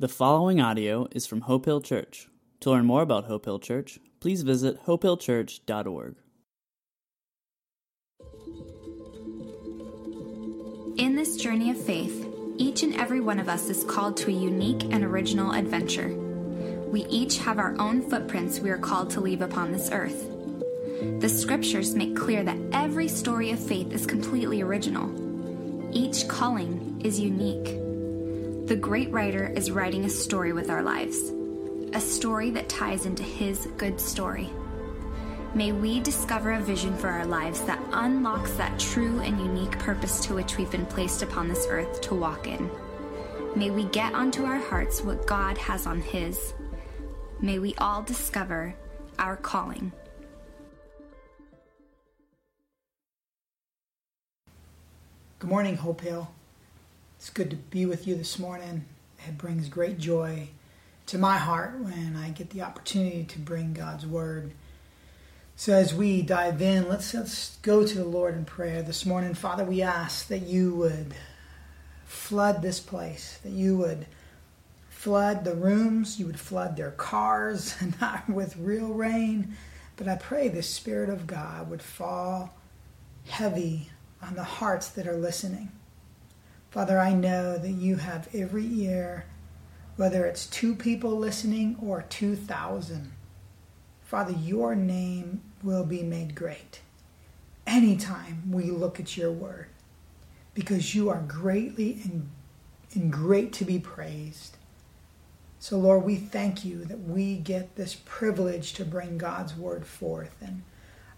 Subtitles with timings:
[0.00, 2.28] The following audio is from Hope Hill Church.
[2.60, 6.14] To learn more about Hope Hill Church, please visit hopehillchurch.org.
[10.98, 14.32] In this journey of faith, each and every one of us is called to a
[14.32, 16.14] unique and original adventure.
[16.92, 20.30] We each have our own footprints we are called to leave upon this earth.
[21.18, 25.10] The scriptures make clear that every story of faith is completely original.
[25.92, 27.87] Each calling is unique.
[28.68, 31.32] The great writer is writing a story with our lives,
[31.94, 34.50] a story that ties into his good story.
[35.54, 40.20] May we discover a vision for our lives that unlocks that true and unique purpose
[40.26, 42.70] to which we've been placed upon this earth to walk in.
[43.56, 46.52] May we get onto our hearts what God has on His.
[47.40, 48.74] May we all discover
[49.18, 49.92] our calling.
[55.38, 56.30] Good morning, Hope Hill.
[57.18, 58.84] It's good to be with you this morning.
[59.26, 60.50] It brings great joy
[61.06, 64.52] to my heart when I get the opportunity to bring God's Word.
[65.56, 69.34] So, as we dive in, let's, let's go to the Lord in prayer this morning.
[69.34, 71.12] Father, we ask that you would
[72.04, 74.06] flood this place, that you would
[74.88, 79.56] flood the rooms, you would flood their cars, not with real rain,
[79.96, 82.54] but I pray the Spirit of God would fall
[83.26, 83.90] heavy
[84.22, 85.72] on the hearts that are listening.
[86.78, 89.24] Father, I know that you have every ear,
[89.96, 93.10] whether it's two people listening or 2,000.
[94.04, 96.78] Father, your name will be made great
[97.66, 99.66] anytime we look at your word
[100.54, 102.28] because you are greatly and,
[102.94, 104.56] and great to be praised.
[105.58, 110.36] So, Lord, we thank you that we get this privilege to bring God's word forth.
[110.40, 110.62] And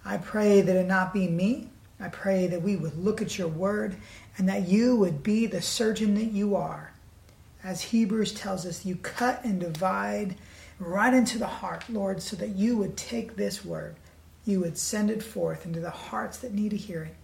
[0.06, 1.69] I pray that it not be me,
[2.01, 3.97] I pray that we would look at your word
[4.39, 6.92] and that you would be the surgeon that you are.
[7.62, 10.37] As Hebrews tells us, you cut and divide
[10.79, 13.97] right into the heart, Lord, so that you would take this word,
[14.47, 17.17] you would send it forth into the hearts that need to hear it.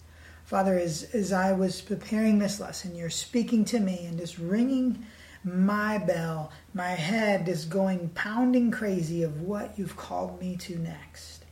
[0.45, 5.05] Father, as, as I was preparing this lesson, you're speaking to me and just ringing
[5.43, 6.53] my bell.
[6.75, 11.45] My head is going pounding crazy of what you've called me to next.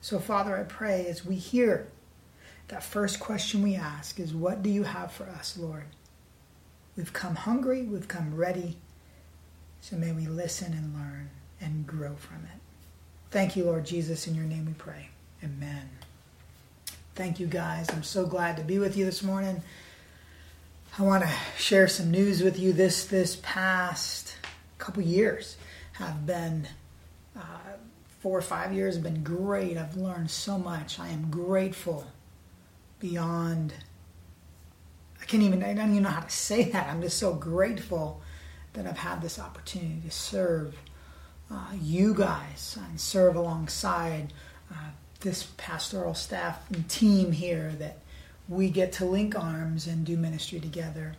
[0.00, 1.86] So, Father, I pray as we hear
[2.72, 5.84] that first question we ask is, What do you have for us, Lord?
[6.96, 8.78] We've come hungry, we've come ready.
[9.82, 11.28] So may we listen and learn
[11.60, 12.60] and grow from it.
[13.30, 14.26] Thank you, Lord Jesus.
[14.26, 15.10] In your name we pray.
[15.44, 15.90] Amen.
[17.14, 17.90] Thank you, guys.
[17.90, 19.62] I'm so glad to be with you this morning.
[20.98, 22.72] I want to share some news with you.
[22.72, 24.36] This this past
[24.78, 25.58] couple years
[25.94, 26.68] have been
[27.36, 27.74] uh,
[28.22, 29.76] four or five years have been great.
[29.76, 30.98] I've learned so much.
[30.98, 32.06] I am grateful
[33.02, 33.74] beyond.
[35.20, 35.62] I can't even.
[35.62, 36.88] I don't even know how to say that.
[36.88, 38.22] I'm just so grateful
[38.72, 40.76] that I've had this opportunity to serve
[41.50, 44.32] uh, you guys and serve alongside
[44.70, 44.90] uh,
[45.20, 47.98] this pastoral staff and team here that
[48.48, 51.16] we get to link arms and do ministry together.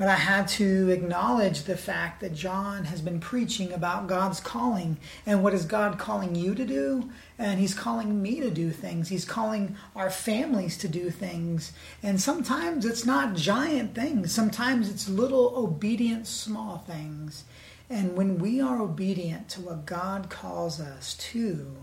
[0.00, 4.96] But I had to acknowledge the fact that John has been preaching about God's calling
[5.26, 7.10] and what is God calling you to do?
[7.38, 9.10] And He's calling me to do things.
[9.10, 11.72] He's calling our families to do things.
[12.02, 17.44] And sometimes it's not giant things, sometimes it's little obedient, small things.
[17.90, 21.76] And when we are obedient to what God calls us to,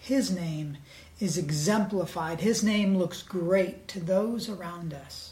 [0.00, 0.78] His name
[1.20, 2.40] is exemplified.
[2.40, 5.25] His name looks great to those around us.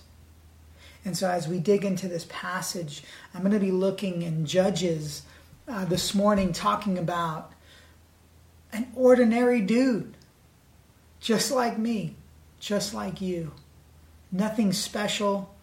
[1.04, 3.02] And so, as we dig into this passage,
[3.34, 5.22] I'm going to be looking in Judges
[5.68, 7.52] uh, this morning, talking about
[8.72, 10.16] an ordinary dude,
[11.20, 12.16] just like me,
[12.58, 13.52] just like you.
[14.32, 15.54] Nothing special.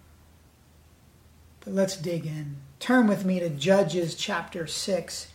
[1.61, 2.57] But let's dig in.
[2.79, 5.27] Turn with me to Judges chapter 6.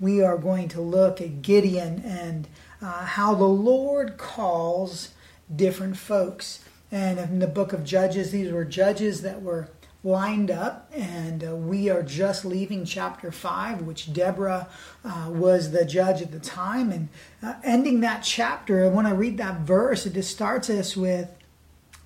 [0.00, 2.48] We are going to look at Gideon and
[2.80, 5.10] uh, how the Lord calls
[5.54, 6.60] different folks.
[6.94, 9.68] And in the book of Judges, these were judges that were
[10.04, 14.68] lined up, and uh, we are just leaving chapter 5, which Deborah
[15.04, 16.92] uh, was the judge at the time.
[16.92, 17.08] And
[17.42, 21.34] uh, ending that chapter, when I read that verse, it just starts us with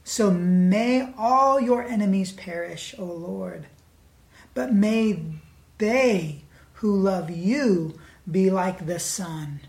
[0.04, 3.66] So may all your enemies perish, O Lord,
[4.54, 5.22] but may
[5.76, 6.44] they
[6.76, 7.98] who love you
[8.30, 9.60] be like the sun.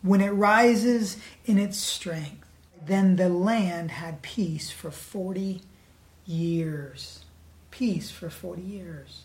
[0.00, 2.41] When it rises in its strength,
[2.86, 5.60] then the land had peace for 40
[6.26, 7.24] years.
[7.70, 9.22] Peace for 40 years.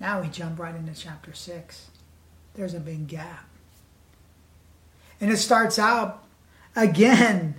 [0.00, 1.88] Now we jump right into chapter 6.
[2.54, 3.48] There's a big gap.
[5.20, 6.24] And it starts out
[6.76, 7.54] again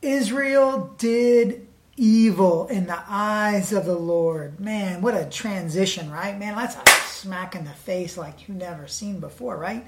[0.00, 1.66] Israel did
[1.96, 4.58] evil in the eyes of the Lord.
[4.58, 6.36] Man, what a transition, right?
[6.38, 9.86] Man, that's a smack in the face like you've never seen before, right?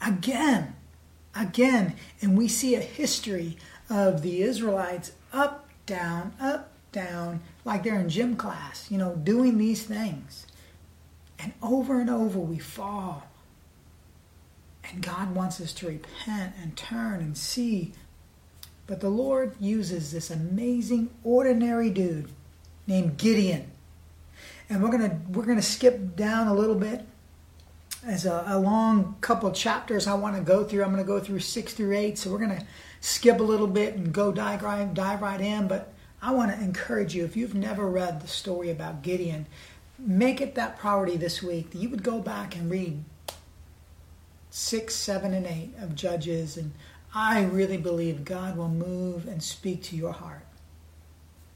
[0.00, 0.74] Again,
[1.38, 3.56] again, and we see a history
[3.88, 9.58] of the Israelites up, down, up, down, like they're in gym class, you know, doing
[9.58, 10.46] these things.
[11.38, 13.28] And over and over we fall.
[14.90, 17.92] And God wants us to repent and turn and see
[18.88, 22.30] but the Lord uses this amazing, ordinary dude
[22.86, 23.70] named Gideon.
[24.68, 27.06] And we're gonna we're gonna skip down a little bit
[28.06, 30.84] as a, a long couple chapters I want to go through.
[30.84, 32.66] I'm gonna go through six through eight, so we're gonna
[33.00, 35.68] skip a little bit and go dive right, dive right in.
[35.68, 35.92] But
[36.22, 39.46] I want to encourage you if you've never read the story about Gideon,
[39.98, 43.04] make it that priority this week that you would go back and read
[44.50, 46.72] six, seven, and eight of Judges and
[47.14, 50.44] I really believe God will move and speak to your heart.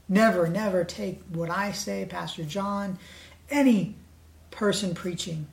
[0.09, 2.97] Never, never take what I say, Pastor John,
[3.49, 3.95] any
[4.51, 5.47] person preaching.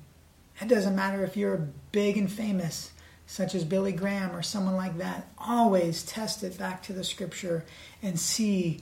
[0.60, 2.92] It doesn't matter if you're big and famous,
[3.26, 5.28] such as Billy Graham or someone like that.
[5.38, 7.64] Always test it back to the scripture
[8.02, 8.80] and see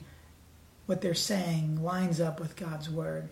[0.86, 3.28] what they're saying lines up with God's word.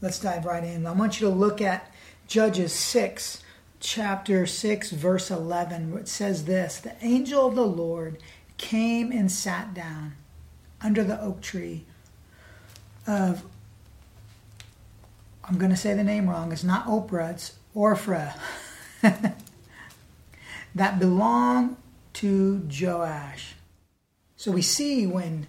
[0.00, 0.86] Let's dive right in.
[0.86, 1.90] I want you to look at
[2.28, 3.42] Judges 6,
[3.80, 8.18] chapter 6, verse 11, which says this The angel of the Lord
[8.58, 10.16] came and sat down
[10.82, 11.84] under the oak tree
[13.06, 13.42] of,
[15.48, 18.34] I'm going to say the name wrong, it's not Oprah, it's Orphra,
[20.74, 21.76] that belonged
[22.14, 23.54] to Joash.
[24.36, 25.46] So we see when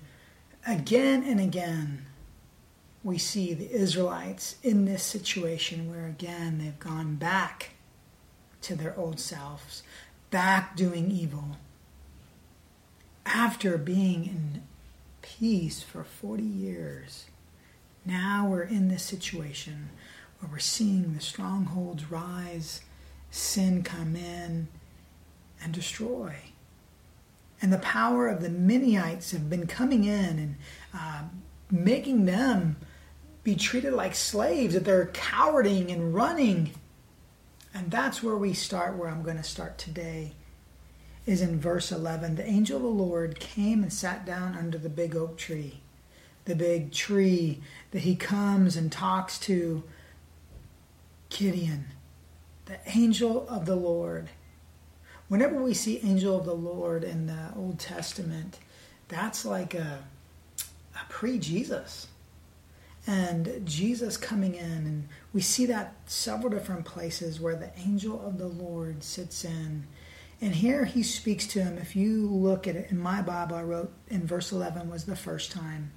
[0.68, 2.06] again and again
[3.04, 7.72] we see the Israelites in this situation where again they've gone back
[8.62, 9.82] to their old selves,
[10.30, 11.58] back doing evil.
[13.26, 14.64] After being in
[15.22, 17.26] peace for 40 years,
[18.08, 19.90] now we're in this situation
[20.40, 22.82] where we're seeing the strongholds rise,
[23.30, 24.68] sin come in
[25.62, 26.36] and destroy.
[27.62, 30.56] And the power of the Midianites have been coming in and
[30.94, 31.24] uh,
[31.72, 32.78] making them
[33.44, 36.72] be treated like slaves, that they're cowarding and running
[37.78, 40.34] and that's where we start, where I'm going to start today,
[41.28, 42.36] is in verse 11.
[42.36, 45.82] The angel of the Lord came and sat down under the big oak tree,
[46.48, 47.62] the big tree
[47.92, 49.84] that he comes and talks to
[51.30, 51.86] Gideon,
[52.66, 54.30] the angel of the Lord.
[55.28, 58.60] Whenever we see angel of the Lord in the Old Testament,
[59.10, 60.04] that's like a,
[60.96, 62.08] a pre Jesus
[63.06, 64.66] and Jesus coming in.
[64.66, 69.86] And we see that several different places where the angel of the Lord sits in.
[70.40, 71.78] And here he speaks to him.
[71.78, 75.16] If you look at it in my Bible, I wrote in verse 11 was the
[75.16, 75.92] first time.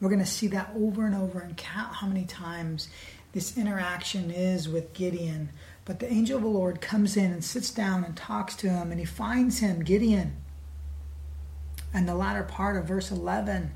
[0.00, 2.88] We're going to see that over and over and count how many times
[3.32, 5.50] this interaction is with Gideon.
[5.84, 8.90] But the angel of the Lord comes in and sits down and talks to him,
[8.90, 10.36] and he finds him, Gideon.
[11.94, 13.70] And the latter part of verse 11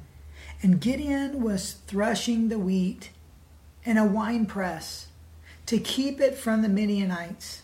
[0.63, 3.11] and Gideon was threshing the wheat
[3.85, 5.09] in a winepress
[5.67, 7.63] to keep it from the Midianites.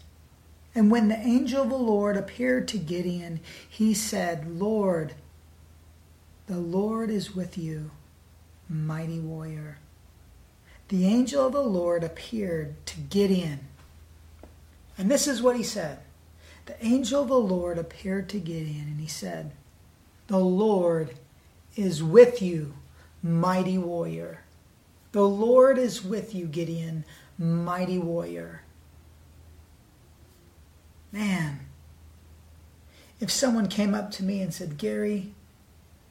[0.75, 5.15] And when the angel of the Lord appeared to Gideon, he said, Lord,
[6.47, 7.91] the Lord is with you,
[8.69, 9.79] mighty warrior.
[10.89, 13.61] The angel of the Lord appeared to Gideon.
[14.97, 15.99] And this is what he said.
[16.67, 19.53] The angel of the Lord appeared to Gideon, and he said,
[20.27, 21.17] The Lord
[21.77, 22.75] is with you,
[23.23, 24.43] mighty warrior.
[25.13, 27.05] The Lord is with you, Gideon,
[27.39, 28.63] mighty warrior.
[31.13, 31.61] Man,
[33.21, 35.33] if someone came up to me and said, Gary,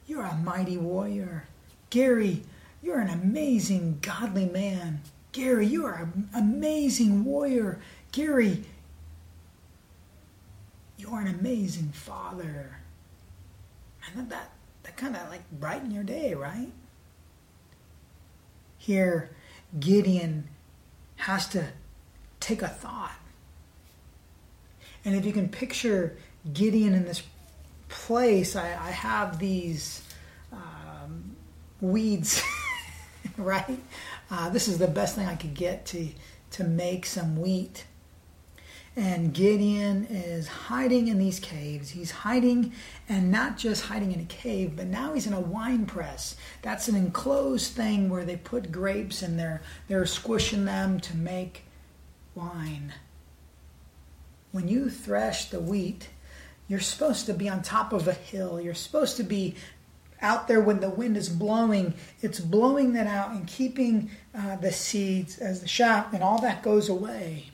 [0.08, 1.48] you're a mighty warrior.
[1.96, 2.44] Gary,
[2.84, 5.00] you're an amazing, godly man.
[5.32, 7.80] Gary, you are an amazing warrior.
[8.12, 8.66] Gary,
[10.98, 12.80] you're an amazing father.
[14.14, 14.52] And that,
[14.84, 16.68] that kind of like brighten your day, right?
[18.86, 19.32] here
[19.80, 20.48] Gideon
[21.16, 21.70] has to
[22.42, 23.16] take a thought.
[25.06, 26.18] And if you can picture
[26.54, 27.24] Gideon in this
[27.88, 30.05] place, I, I have these
[31.82, 32.42] weeds,
[33.38, 33.80] right?
[34.30, 36.10] Uh, this is the best thing I could get to,
[36.52, 37.86] to make some wheat.
[38.98, 41.90] And Gideon is hiding in these caves.
[41.90, 42.72] He's hiding,
[43.10, 46.38] and not just hiding in a cave, but now he's in a wine press.
[46.62, 51.64] That's an enclosed thing where they put grapes and they're, they're squishing them to make
[52.36, 52.94] wine.
[54.54, 56.08] When you thresh the wheat,
[56.70, 58.62] you're supposed to be on top of a hill.
[58.62, 59.56] You're supposed to be
[60.26, 64.72] out there when the wind is blowing, it's blowing that out and keeping uh, the
[64.72, 67.52] seeds as the shaft, and all that goes away.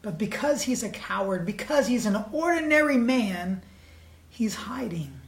[0.00, 3.62] But because he's a coward, because he's an ordinary man,
[4.28, 5.20] he's hiding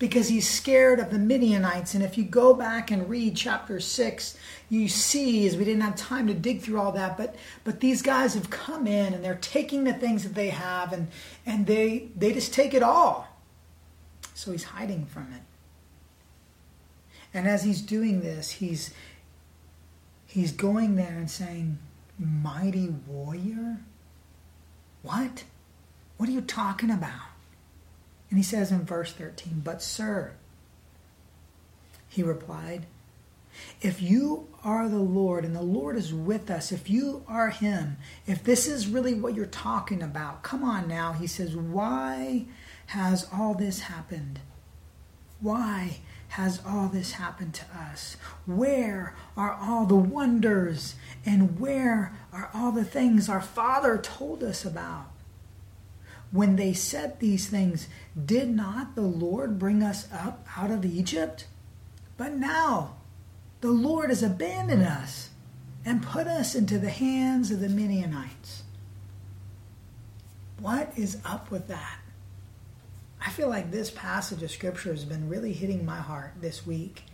[0.00, 1.94] because he's scared of the Midianites.
[1.94, 4.38] And if you go back and read chapter 6,
[4.70, 8.00] you see, as we didn't have time to dig through all that, but but these
[8.02, 11.08] guys have come in and they're taking the things that they have and
[11.44, 13.28] and they they just take it all.
[14.40, 15.42] So he's hiding from it.
[17.34, 18.94] And as he's doing this, he's
[20.26, 21.78] he's going there and saying,
[22.18, 23.80] Mighty warrior?
[25.02, 25.44] What?
[26.16, 27.28] What are you talking about?
[28.30, 30.32] And he says in verse 13, But, sir,
[32.08, 32.86] he replied,
[33.82, 37.98] if you are the Lord and the Lord is with us, if you are Him,
[38.26, 41.12] if this is really what you're talking about, come on now.
[41.12, 42.46] He says, Why
[42.90, 44.40] has all this happened?
[45.40, 48.16] Why has all this happened to us?
[48.46, 50.94] Where are all the wonders
[51.26, 55.10] and where are all the things our Father told us about?
[56.30, 57.88] when they said these things,
[58.24, 61.46] did not the Lord bring us up out of Egypt?
[62.16, 62.96] But now
[63.60, 65.30] the Lord has abandoned us
[65.84, 68.62] and put us into the hands of the Midianites.
[70.60, 71.99] What is up with that?
[73.20, 77.04] I feel like this passage of Scripture has been really hitting my heart this week.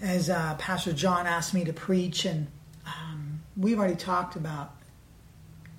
[0.00, 2.48] As uh, Pastor John asked me to preach, and
[2.84, 4.74] um, we've already talked about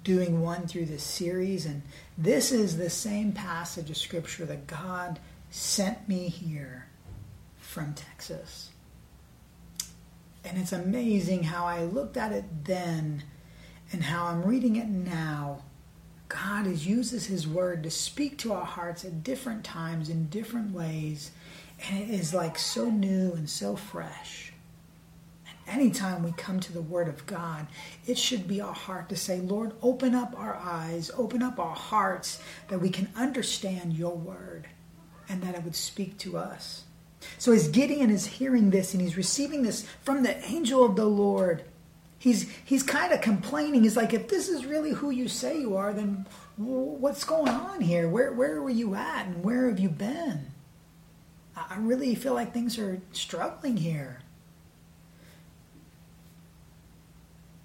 [0.03, 1.81] doing one through this series, and
[2.17, 5.19] this is the same passage of Scripture that God
[5.49, 6.87] sent me here
[7.57, 8.69] from Texas.
[10.45, 13.23] And it's amazing how I looked at it then
[13.91, 15.61] and how I'm reading it now.
[16.33, 20.73] God is, uses His Word to speak to our hearts at different times in different
[20.73, 21.31] ways.
[21.89, 24.53] And it is like so new and so fresh
[25.47, 27.67] And anytime we come to the Word of God,
[28.07, 31.75] it should be our heart to say, Lord, open up our eyes, open up our
[31.75, 34.67] hearts that we can understand your Word
[35.29, 36.83] and that it would speak to us.
[37.37, 41.05] So as Gideon is hearing this and he's receiving this from the angel of the
[41.05, 41.63] Lord,
[42.23, 43.83] he's he's kind of complaining.
[43.83, 46.25] He's like, if this is really who you say you are, then
[46.55, 48.07] what's going on here?
[48.07, 50.47] Where where were you at and where have you been?
[51.57, 54.21] I really feel like things are struggling here.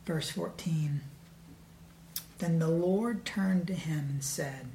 [0.05, 1.03] Verse 14
[2.39, 4.71] Then the Lord turned to him and said,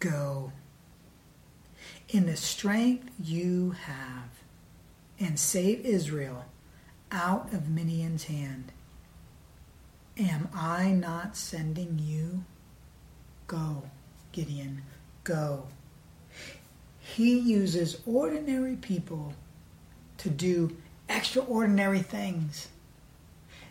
[0.00, 0.52] Go
[2.10, 4.28] in the strength you have
[5.18, 6.44] and save Israel
[7.10, 8.70] out of Midian's hand.
[10.18, 12.44] Am I not sending you?
[13.46, 13.84] Go,
[14.32, 14.82] Gideon,
[15.24, 15.68] go.
[16.98, 19.34] He uses ordinary people
[20.18, 20.76] to do
[21.08, 22.68] extraordinary things.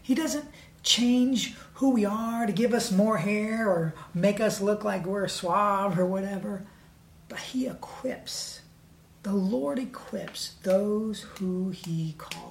[0.01, 0.45] He doesn't
[0.83, 5.27] change who we are to give us more hair or make us look like we're
[5.27, 6.63] suave or whatever.
[7.29, 8.61] But He equips.
[9.23, 12.50] The Lord equips those who He calls.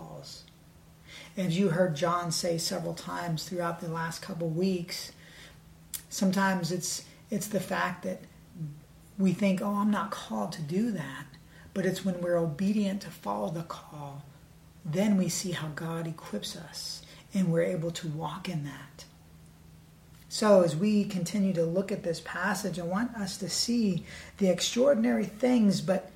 [1.36, 5.12] As you heard John say several times throughout the last couple weeks,
[6.08, 8.20] sometimes it's it's the fact that
[9.18, 11.26] we think, oh, I'm not called to do that.
[11.72, 14.24] But it's when we're obedient to follow the call,
[14.84, 19.04] then we see how God equips us and we're able to walk in that.
[20.28, 24.04] So, as we continue to look at this passage, I want us to see
[24.38, 25.80] the extraordinary things.
[25.80, 26.10] But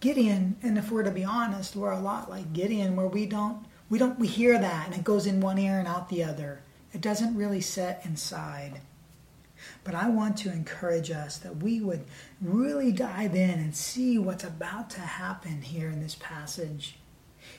[0.00, 3.64] Gideon, and if we're to be honest, we're a lot like Gideon, where we don't,
[3.88, 6.60] we don't, we hear that and it goes in one ear and out the other.
[6.92, 8.80] It doesn't really set inside.
[9.84, 12.04] But I want to encourage us that we would
[12.40, 16.98] really dive in and see what's about to happen here in this passage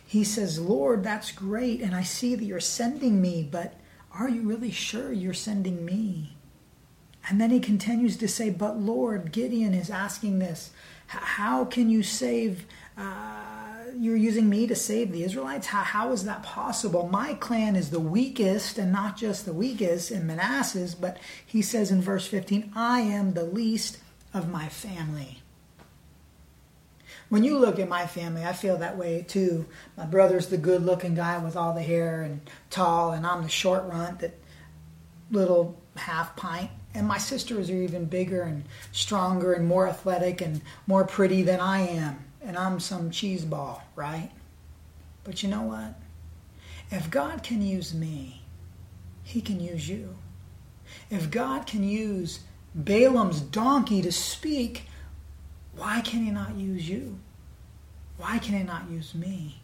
[0.06, 3.76] he says, Lord, that's great, and I see that you're sending me, but
[4.12, 6.36] are you really sure you're sending me?
[7.30, 10.72] And then he continues to say, But Lord, Gideon is asking this
[11.08, 12.66] How can you save?
[12.98, 13.49] Uh,
[13.98, 15.68] you're using me to save the Israelites?
[15.68, 17.08] How, how is that possible?
[17.08, 21.92] My clan is the weakest, and not just the weakest in Manasseh, but he says
[21.92, 24.00] in verse 15, I am the least
[24.34, 25.42] of my family.
[27.30, 29.68] When you look at my family, I feel that way too.
[29.96, 32.42] My brother's the good looking guy with all the hair and
[32.72, 34.38] tall, and I'm the short runt that
[35.30, 36.72] little half pint.
[36.96, 41.60] And my sisters are even bigger and stronger and more athletic and more pretty than
[41.60, 42.26] I am.
[42.42, 44.32] And I'm some cheese ball, right?
[45.24, 45.96] But you know what?
[46.92, 48.44] If God can use me,
[49.24, 50.16] He can use you.
[51.10, 52.40] If God can use
[52.74, 54.84] Balaam's donkey to speak,
[55.76, 57.20] why can he not use you?
[58.18, 59.62] Why can he not use me?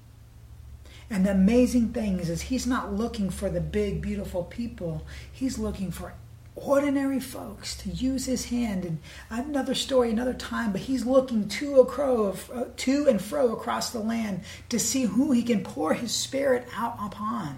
[1.09, 5.05] And the amazing thing is, is he's not looking for the big, beautiful people.
[5.31, 6.13] He's looking for
[6.55, 8.85] ordinary folks to use his hand.
[8.85, 13.53] And another story, another time, but he's looking to, a crow, uh, to and fro
[13.53, 17.57] across the land to see who he can pour his spirit out upon.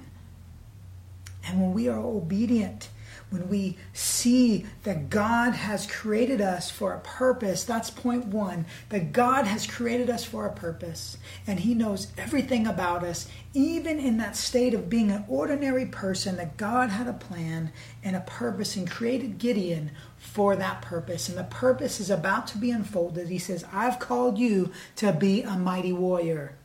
[1.48, 2.90] And when we are obedient,
[3.30, 9.12] when we see that God has created us for a purpose, that's point one, that
[9.12, 14.18] God has created us for a purpose, and He knows everything about us, even in
[14.18, 18.78] that state of being an ordinary person, that God had a plan and a purpose
[18.78, 21.28] and created Gideon for that purpose.
[21.28, 23.28] And the purpose is about to be unfolded.
[23.28, 26.56] He says, I've called you to be a mighty warrior.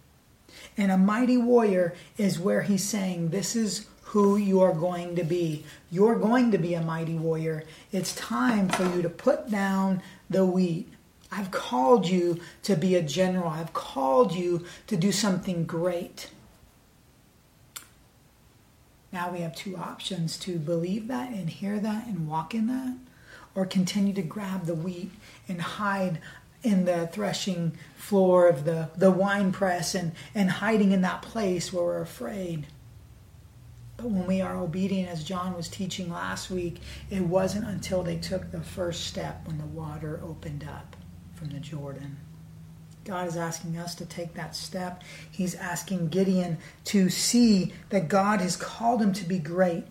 [0.77, 5.25] And a mighty warrior is where he's saying, This is who you are going to
[5.25, 5.65] be.
[5.91, 7.65] You're going to be a mighty warrior.
[7.93, 10.93] It's time for you to put down the wheat.
[11.31, 13.49] I've called you to be a general.
[13.49, 16.29] I've called you to do something great.
[19.15, 22.97] Now we have two options to believe that and hear that and walk in that,
[23.55, 25.11] or continue to grab the wheat
[25.49, 26.21] and hide
[26.63, 31.73] in the threshing floor of the, the wine press and, and hiding in that place
[31.73, 32.67] where we're afraid.
[34.03, 38.17] But when we are obedient, as John was teaching last week, it wasn't until they
[38.17, 40.97] took the first step when the water opened up
[41.35, 42.17] from the Jordan.
[43.05, 45.05] God is asking us to take that step.
[45.31, 49.85] He's asking Gideon to see that God has called him to be great.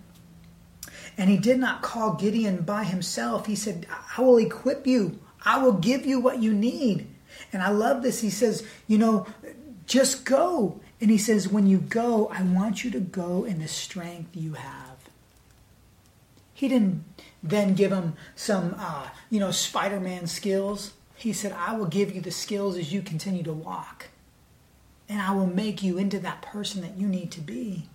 [1.18, 3.46] And he did not call Gideon by himself.
[3.46, 3.88] He said,
[4.18, 7.08] I will equip you, I will give you what you need.
[7.54, 8.20] And I love this.
[8.20, 9.26] He says, You know,
[9.86, 13.68] just go and he says, When you go, I want you to go in the
[13.68, 14.98] strength you have.
[16.54, 17.04] He didn't
[17.42, 20.94] then give him some, uh, you know, Spider Man skills.
[21.16, 24.10] He said, I will give you the skills as you continue to walk.
[25.10, 27.88] And I will make you into that person that you need to be.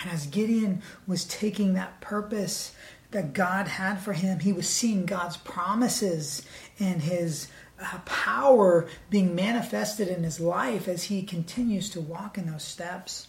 [0.00, 2.74] And as Gideon was taking that purpose
[3.10, 6.42] that God had for him, he was seeing God's promises
[6.78, 7.48] and his
[7.82, 13.26] Uh, power being manifested in his life as he continues to walk in those steps.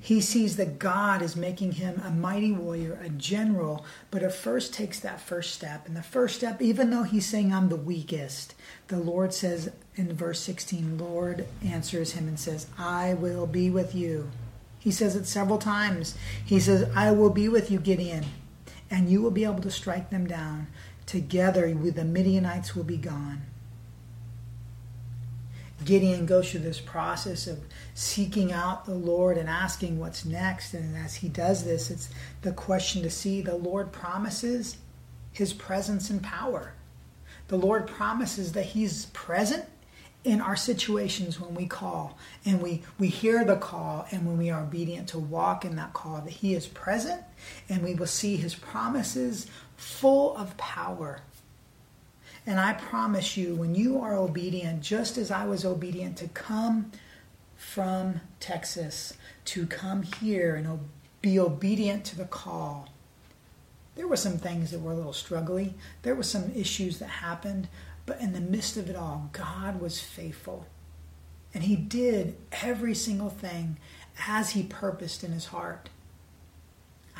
[0.00, 4.74] He sees that God is making him a mighty warrior, a general, but at first
[4.74, 5.86] takes that first step.
[5.86, 8.54] And the first step, even though he's saying, I'm the weakest,
[8.88, 13.94] the Lord says in verse 16, Lord answers him and says, I will be with
[13.94, 14.30] you.
[14.78, 16.16] He says it several times.
[16.44, 18.24] He says, I will be with you, Gideon,
[18.90, 20.66] and you will be able to strike them down
[21.12, 23.42] together with the Midianites will be gone.
[25.84, 27.60] Gideon goes through this process of
[27.92, 30.72] seeking out the Lord and asking what's next.
[30.72, 32.08] And as he does this, it's
[32.40, 34.78] the question to see the Lord promises
[35.32, 36.72] his presence and power.
[37.48, 39.66] The Lord promises that he's present
[40.24, 44.48] in our situations when we call and we, we hear the call and when we
[44.48, 47.20] are obedient to walk in that call, that he is present
[47.68, 49.46] and we will see his promises
[49.82, 51.20] full of power.
[52.46, 56.92] And I promise you, when you are obedient, just as I was obedient to come
[57.56, 59.14] from Texas,
[59.46, 60.88] to come here and
[61.20, 62.88] be obedient to the call,
[63.96, 65.74] there were some things that were a little struggly.
[66.02, 67.68] There were some issues that happened.
[68.06, 70.66] But in the midst of it all, God was faithful.
[71.52, 73.78] And He did every single thing
[74.26, 75.90] as He purposed in His heart.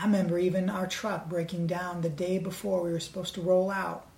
[0.02, 3.70] I remember even our truck breaking down the day before we were supposed to roll
[3.70, 4.08] out.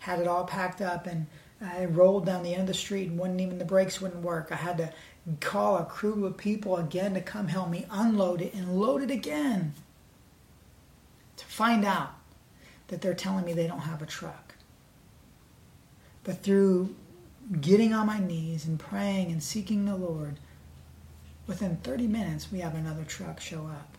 [0.00, 1.28] Had it all packed up and
[1.62, 4.24] uh, I rolled down the end of the street and wouldn't even the brakes wouldn't
[4.24, 4.48] work.
[4.50, 4.92] I had to
[5.38, 9.12] call a crew of people again to come help me unload it and load it
[9.12, 9.74] again.
[11.36, 12.14] To find out
[12.88, 14.56] that they're telling me they don't have a truck.
[16.24, 16.96] But through
[17.60, 20.40] getting on my knees and praying and seeking the Lord,
[21.46, 23.91] within 30 minutes we have another truck show up.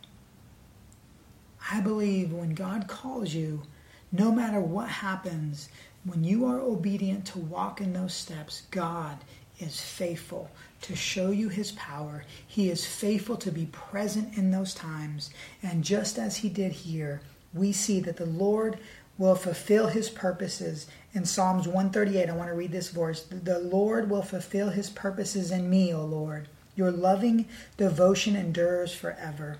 [1.71, 3.63] I believe when God calls you,
[4.11, 5.69] no matter what happens,
[6.03, 9.17] when you are obedient to walk in those steps, God
[9.59, 12.25] is faithful to show you his power.
[12.45, 15.29] He is faithful to be present in those times.
[15.61, 17.21] And just as he did here,
[17.53, 18.77] we see that the Lord
[19.17, 20.87] will fulfill his purposes.
[21.13, 25.51] In Psalms 138, I want to read this verse The Lord will fulfill his purposes
[25.51, 26.49] in me, O Lord.
[26.75, 27.47] Your loving
[27.77, 29.59] devotion endures forever.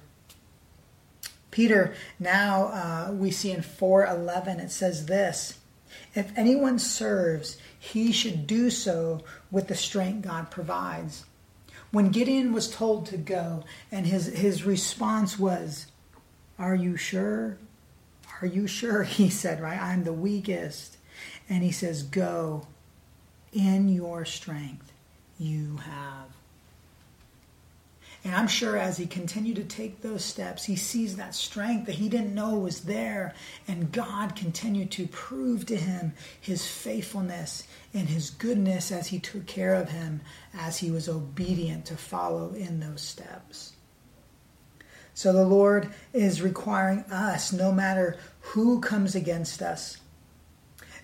[1.53, 5.59] Peter, now uh, we see in 4:11 it says this:
[6.15, 11.25] If anyone serves, he should do so with the strength God provides.
[11.91, 15.87] When Gideon was told to go, and his his response was,
[16.57, 17.57] "Are you sure?
[18.41, 20.97] Are you sure?" He said, "Right, I'm the weakest,"
[21.47, 22.67] and he says, "Go."
[23.53, 24.91] in your strength
[25.37, 26.42] you have.
[28.25, 31.95] And I'm sure as he continued to take those steps, he sees that strength that
[31.95, 33.33] he didn't know was there.
[33.67, 39.45] And God continued to prove to him his faithfulness and his goodness as he took
[39.45, 40.21] care of him,
[40.53, 43.73] as he was obedient to follow in those steps.
[45.13, 49.97] So the Lord is requiring us, no matter who comes against us,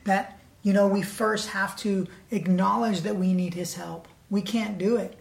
[0.06, 4.08] that, you know, we first have to acknowledge that we need his help.
[4.30, 5.19] We can't do it.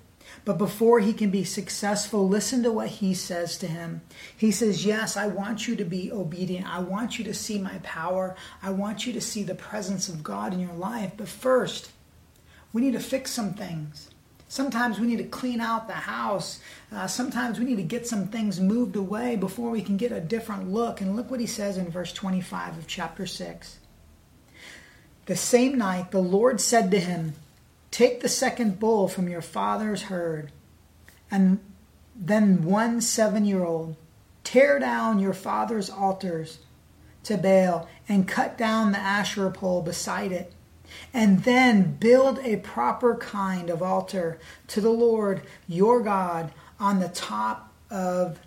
[0.48, 4.00] But before he can be successful, listen to what he says to him.
[4.34, 6.66] He says, Yes, I want you to be obedient.
[6.66, 8.34] I want you to see my power.
[8.62, 11.12] I want you to see the presence of God in your life.
[11.18, 11.90] But first,
[12.72, 14.08] we need to fix some things.
[14.48, 16.60] Sometimes we need to clean out the house.
[16.90, 20.18] Uh, sometimes we need to get some things moved away before we can get a
[20.18, 21.02] different look.
[21.02, 23.80] And look what he says in verse 25 of chapter 6.
[25.26, 27.34] The same night the Lord said to him,
[27.98, 30.52] Take the second bull from your father's herd,
[31.32, 31.58] and
[32.14, 33.96] then one seven year old.
[34.44, 36.60] Tear down your father's altars
[37.24, 40.52] to Baal and cut down the Asherah pole beside it.
[41.12, 47.08] And then build a proper kind of altar to the Lord your God on the
[47.08, 48.38] top of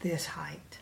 [0.00, 0.80] this height.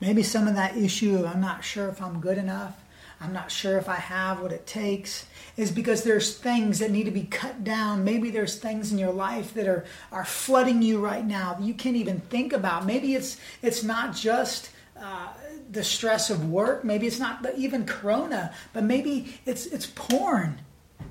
[0.00, 2.76] Maybe some of that issue, I'm not sure if I'm good enough.
[3.20, 5.26] I'm not sure if I have what it takes,
[5.56, 8.04] is because there's things that need to be cut down.
[8.04, 11.74] Maybe there's things in your life that are, are flooding you right now that you
[11.74, 12.86] can't even think about.
[12.86, 15.28] Maybe it's it's not just uh,
[15.70, 16.84] the stress of work.
[16.84, 20.60] Maybe it's not even Corona, but maybe it's it's porn.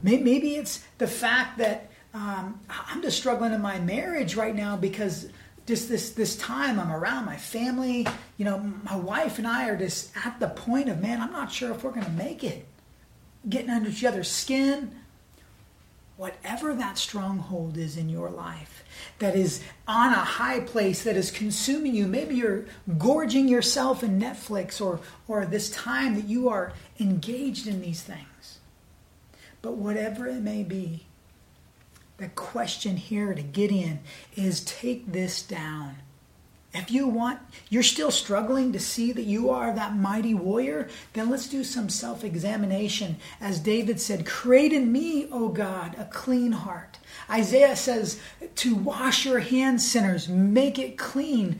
[0.01, 5.27] Maybe it's the fact that um, I'm just struggling in my marriage right now because
[5.67, 8.07] just this this time I'm around my family.
[8.37, 11.51] You know, my wife and I are just at the point of man, I'm not
[11.51, 12.65] sure if we're going to make it.
[13.47, 14.95] Getting under each other's skin.
[16.15, 18.83] Whatever that stronghold is in your life
[19.19, 22.07] that is on a high place that is consuming you.
[22.07, 22.65] Maybe you're
[22.97, 28.59] gorging yourself in Netflix or or this time that you are engaged in these things.
[29.61, 31.06] But whatever it may be,
[32.17, 33.99] the question here to Gideon
[34.35, 35.97] is take this down.
[36.73, 41.29] If you want, you're still struggling to see that you are that mighty warrior, then
[41.29, 43.17] let's do some self examination.
[43.39, 46.99] As David said, Create in me, O God, a clean heart.
[47.29, 48.19] Isaiah says,
[48.55, 51.59] To wash your hands, sinners, make it clean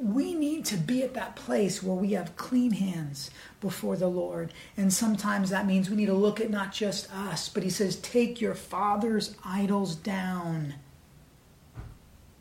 [0.00, 3.30] we need to be at that place where we have clean hands
[3.60, 4.52] before the Lord.
[4.76, 7.96] And sometimes that means we need to look at not just us, but he says,
[7.96, 10.74] take your father's idols down.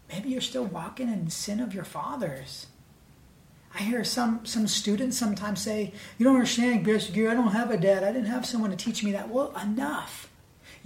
[0.09, 2.67] Maybe you're still walking in sin of your fathers.
[3.73, 6.87] I hear some some students sometimes say, "You don't understand.
[6.87, 8.03] I don't have a dad.
[8.03, 10.29] I didn't have someone to teach me that." Well, enough.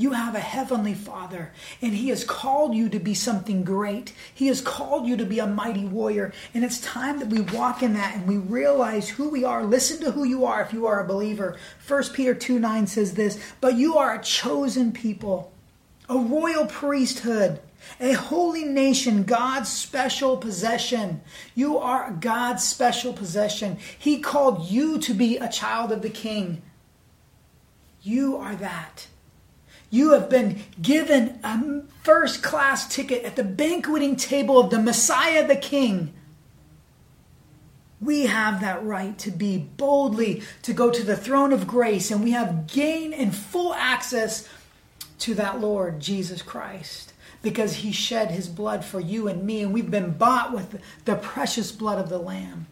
[0.02, 4.14] You have a heavenly Father, and He has called you to be something great.
[4.34, 6.34] He has called you to be a mighty warrior.
[6.56, 9.64] And it's time that we walk in that and we realize who we are.
[9.64, 11.56] Listen to who you are if you are a believer.
[11.88, 15.52] 1 Peter 2 9 says this But you are a chosen people,
[16.10, 17.60] a royal priesthood.
[18.00, 21.22] A holy nation, God's special possession.
[21.56, 23.78] You are God's special possession.
[23.98, 26.62] He called you to be a child of the King.
[28.04, 29.08] You are that.
[29.92, 35.46] You have been given a first class ticket at the banqueting table of the Messiah
[35.46, 36.14] the King.
[38.00, 42.24] We have that right to be boldly to go to the throne of grace, and
[42.24, 44.48] we have gain and full access
[45.20, 49.74] to that Lord Jesus Christ because he shed his blood for you and me, and
[49.74, 52.68] we've been bought with the precious blood of the Lamb.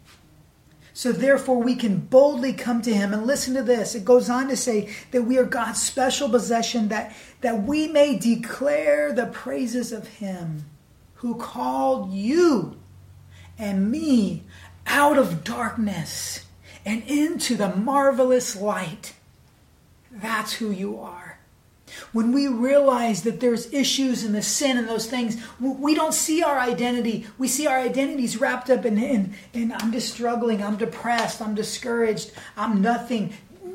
[1.00, 3.14] So therefore, we can boldly come to him.
[3.14, 3.94] And listen to this.
[3.94, 8.18] It goes on to say that we are God's special possession, that, that we may
[8.18, 10.66] declare the praises of him
[11.14, 12.76] who called you
[13.58, 14.42] and me
[14.86, 16.44] out of darkness
[16.84, 19.14] and into the marvelous light.
[20.10, 21.19] That's who you are.
[22.12, 26.42] When we realize that there's issues and the sin and those things, we don't see
[26.42, 27.26] our identity.
[27.38, 31.54] We see our identities wrapped up in, in, in I'm just struggling, I'm depressed, I'm
[31.54, 33.34] discouraged, I'm nothing.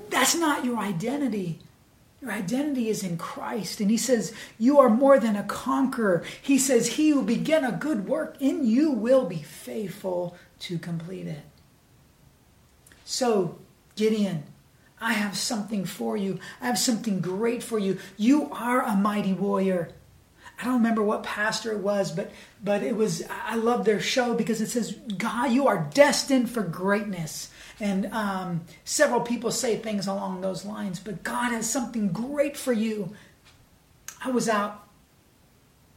[0.09, 1.59] That's not your identity.
[2.21, 3.79] Your identity is in Christ.
[3.79, 6.23] And he says, You are more than a conqueror.
[6.41, 11.27] He says, He who began a good work in you will be faithful to complete
[11.27, 11.43] it.
[13.03, 13.59] So,
[13.95, 14.43] Gideon,
[14.99, 16.39] I have something for you.
[16.61, 17.99] I have something great for you.
[18.17, 19.89] You are a mighty warrior.
[20.59, 22.31] I don't remember what pastor it was, but
[22.63, 26.63] but it was I love their show because it says, God, you are destined for
[26.63, 27.49] greatness.
[27.79, 32.71] And um, several people say things along those lines, but God has something great for
[32.71, 33.13] you.
[34.23, 34.87] I was out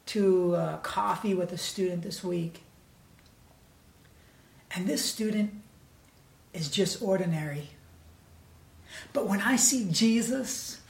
[0.07, 2.63] to uh, coffee with a student this week,
[4.75, 5.53] and this student
[6.53, 7.71] is just ordinary.
[9.13, 10.81] But when I see Jesus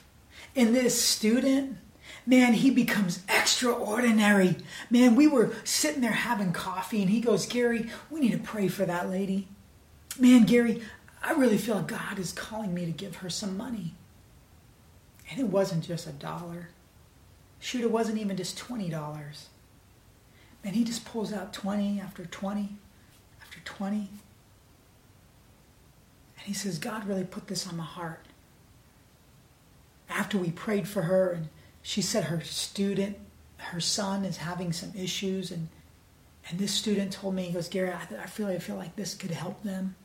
[0.54, 1.78] in this student,
[2.26, 4.56] man, he becomes extraordinary.
[4.90, 8.68] Man, we were sitting there having coffee, and he goes, Gary, we need to pray
[8.68, 9.48] for that lady.
[10.18, 10.82] Man, Gary,
[11.22, 13.94] I really feel God is calling me to give her some money.
[15.30, 16.70] And it wasn't just a dollar.
[17.60, 19.46] Shoot, it wasn't even just $20.
[20.64, 22.76] And he just pulls out 20 after 20
[23.40, 24.08] after 20.
[26.38, 28.24] And he says, God really put this on my heart.
[30.08, 31.48] After we prayed for her, and
[31.82, 33.18] she said her student,
[33.58, 35.68] her son, is having some issues, and
[36.50, 39.14] and this student told me, he goes, Gary, I, I feel I feel like this
[39.14, 39.96] could help them.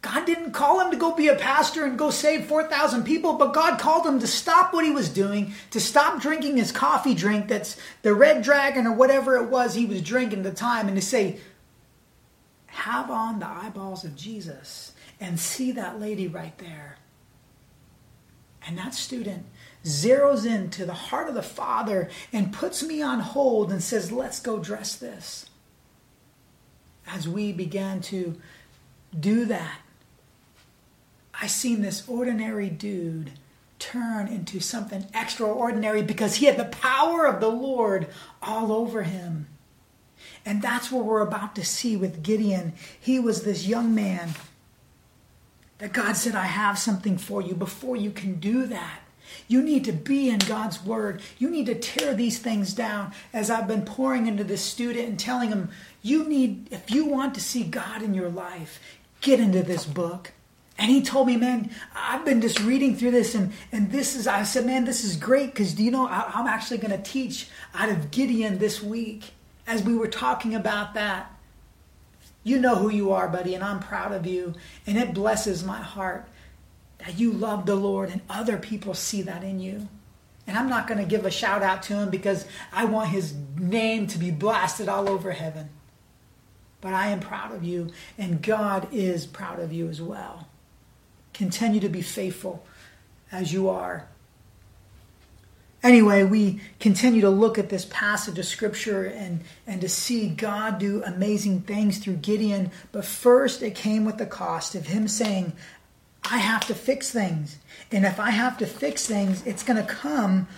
[0.00, 3.52] God didn't call him to go be a pastor and go save 4,000 people, but
[3.52, 7.48] God called him to stop what he was doing, to stop drinking his coffee drink
[7.48, 10.96] that's the Red Dragon or whatever it was he was drinking at the time, and
[10.96, 11.40] to say,
[12.78, 16.96] have on the eyeballs of Jesus and see that lady right there.
[18.66, 19.46] And that student
[19.84, 24.38] zeroes into the heart of the Father and puts me on hold and says, let's
[24.38, 25.46] go dress this.
[27.06, 28.40] As we began to
[29.18, 29.80] do that,
[31.40, 33.32] I seen this ordinary dude
[33.78, 38.08] turn into something extraordinary because he had the power of the Lord
[38.42, 39.46] all over him.
[40.44, 42.72] And that's what we're about to see with Gideon.
[42.98, 44.30] He was this young man
[45.78, 47.54] that God said, I have something for you.
[47.54, 49.00] Before you can do that,
[49.46, 51.22] you need to be in God's Word.
[51.38, 53.12] You need to tear these things down.
[53.32, 55.70] As I've been pouring into this student and telling him,
[56.02, 58.80] you need, if you want to see God in your life,
[59.20, 60.32] get into this book.
[60.78, 64.28] And he told me, man, I've been just reading through this, and, and this is,
[64.28, 67.02] I said, man, this is great because do you know, I, I'm actually going to
[67.02, 69.32] teach out of Gideon this week
[69.68, 71.30] as we were talking about that.
[72.42, 74.54] You know who you are, buddy, and I'm proud of you.
[74.86, 76.26] And it blesses my heart
[76.98, 79.86] that you love the Lord and other people see that in you.
[80.46, 83.34] And I'm not going to give a shout out to him because I want his
[83.56, 85.68] name to be blasted all over heaven.
[86.80, 90.48] But I am proud of you, and God is proud of you as well.
[91.34, 92.64] Continue to be faithful
[93.30, 94.08] as you are.
[95.82, 100.78] Anyway, we continue to look at this passage of scripture and, and to see God
[100.78, 102.72] do amazing things through Gideon.
[102.90, 105.52] But first, it came with the cost of him saying,
[106.24, 107.58] I have to fix things.
[107.92, 110.48] And if I have to fix things, it's going to come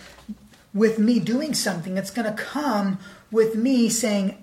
[0.72, 1.98] with me doing something.
[1.98, 2.98] It's going to come
[3.30, 4.42] with me saying,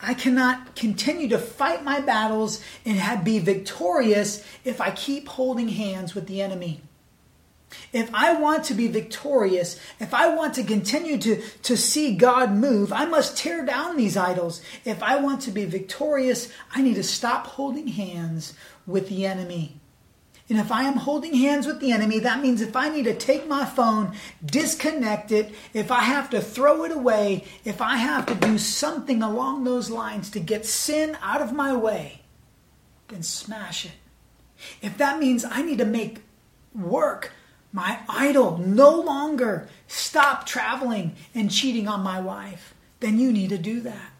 [0.00, 6.14] I cannot continue to fight my battles and be victorious if I keep holding hands
[6.14, 6.80] with the enemy.
[7.92, 12.52] If I want to be victorious, if I want to continue to, to see God
[12.52, 14.62] move, I must tear down these idols.
[14.84, 18.54] If I want to be victorious, I need to stop holding hands
[18.86, 19.80] with the enemy.
[20.48, 23.14] And if I am holding hands with the enemy, that means if I need to
[23.14, 28.26] take my phone, disconnect it, if I have to throw it away, if I have
[28.26, 32.22] to do something along those lines to get sin out of my way,
[33.08, 33.92] then smash it.
[34.82, 36.18] If that means I need to make
[36.74, 37.32] work
[37.72, 43.58] my idol no longer stop traveling and cheating on my wife, then you need to
[43.58, 44.12] do that.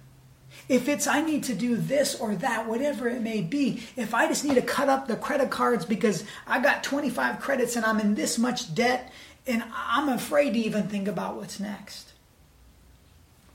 [0.68, 4.26] If it's I need to do this or that, whatever it may be, if I
[4.26, 8.00] just need to cut up the credit cards because I got 25 credits and I'm
[8.00, 9.12] in this much debt
[9.46, 12.12] and I'm afraid to even think about what's next.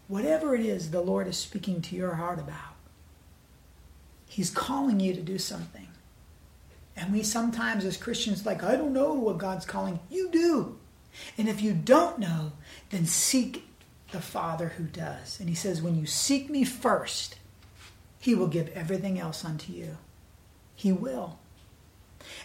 [0.07, 2.75] Whatever it is the Lord is speaking to your heart about,
[4.27, 5.88] He's calling you to do something.
[6.97, 9.99] And we sometimes, as Christians, like, I don't know what God's calling.
[10.10, 10.77] You do.
[11.38, 12.53] And if you don't know,
[12.89, 13.67] then seek
[14.12, 15.39] the Father who does.
[15.39, 17.38] And he says, When you seek me first,
[18.19, 19.97] he will give everything else unto you.
[20.75, 21.38] He will.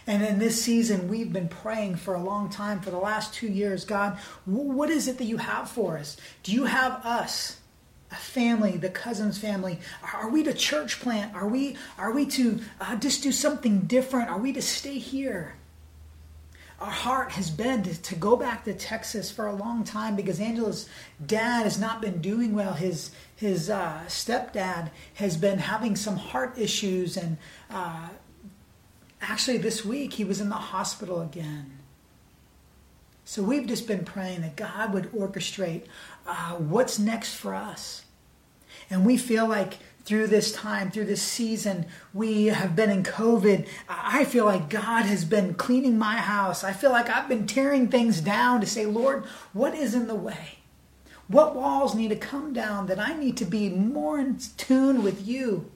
[0.05, 3.47] And in this season, we've been praying for a long time, for the last two
[3.47, 6.15] years God, what is it that you have for us?
[6.43, 7.59] Do you have us?
[8.13, 9.79] A family, the Kuzins family.
[10.13, 11.33] Are we to church plant?
[11.35, 14.29] Are we are we to uh, just do something different?
[14.29, 15.55] Are we to stay here?
[16.83, 20.41] our heart has been to, to, go back to Texas for a long time because
[20.41, 20.89] Angela's
[21.25, 22.73] dad has not been doing well.
[22.73, 27.37] His his uh, stepdad has been having some heart issues, and
[27.69, 28.09] uh,
[29.21, 31.71] actually this week he was in the hospital again.
[33.23, 35.83] So we've just been praying that God would orchestrate
[36.27, 38.02] uh, what's next for us.
[38.93, 43.67] And we feel like through this time, through this season, we have been in COVID.
[43.89, 46.63] I feel like God has been cleaning my house.
[46.63, 50.13] I feel like I've been tearing things down to say, Lord, what is in the
[50.13, 50.59] way?
[51.27, 55.27] What walls need to come down that I need to be more in tune with
[55.27, 55.71] you?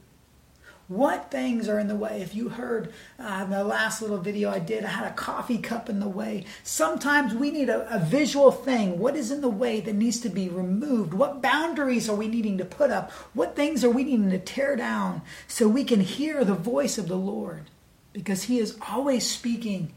[0.87, 2.21] What things are in the way?
[2.21, 5.89] If you heard uh, the last little video I did, I had a coffee cup
[5.89, 6.45] in the way.
[6.63, 8.97] Sometimes we need a, a visual thing.
[8.97, 11.13] What is in the way that needs to be removed?
[11.13, 13.11] What boundaries are we needing to put up?
[13.33, 17.09] What things are we needing to tear down so we can hear the voice of
[17.09, 17.69] the Lord?
[18.13, 19.91] Because He is always speaking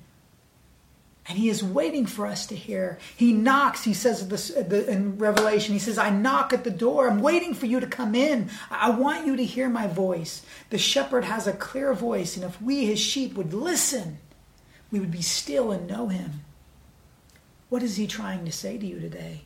[1.31, 2.99] and he is waiting for us to hear.
[3.17, 4.21] He knocks, he says
[4.69, 7.09] in Revelation, he says, I knock at the door.
[7.09, 8.51] I'm waiting for you to come in.
[8.69, 10.43] I want you to hear my voice.
[10.71, 14.19] The shepherd has a clear voice, and if we, his sheep, would listen,
[14.91, 16.41] we would be still and know him.
[17.69, 19.43] What is he trying to say to you today?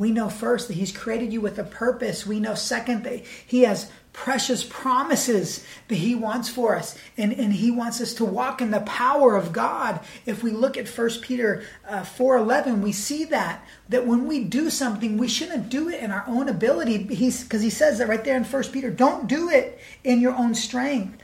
[0.00, 2.26] We know first that he's created you with a purpose.
[2.26, 7.52] We know second that he has precious promises that he wants for us and, and
[7.52, 10.00] he wants us to walk in the power of god.
[10.24, 14.70] If we look at 1 peter uh, 4.11 we see that that when we do
[14.70, 16.96] something we shouldn't do it in our own ability.
[16.96, 20.54] Because he says that right there in 1 peter don't do it in your own
[20.54, 21.22] strength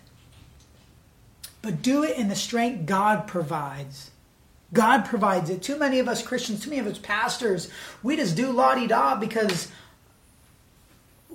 [1.63, 4.11] but do it in the strength god provides
[4.77, 7.69] god provides it too many of us christians too many of us pastors
[8.03, 9.69] we just do la-di-da because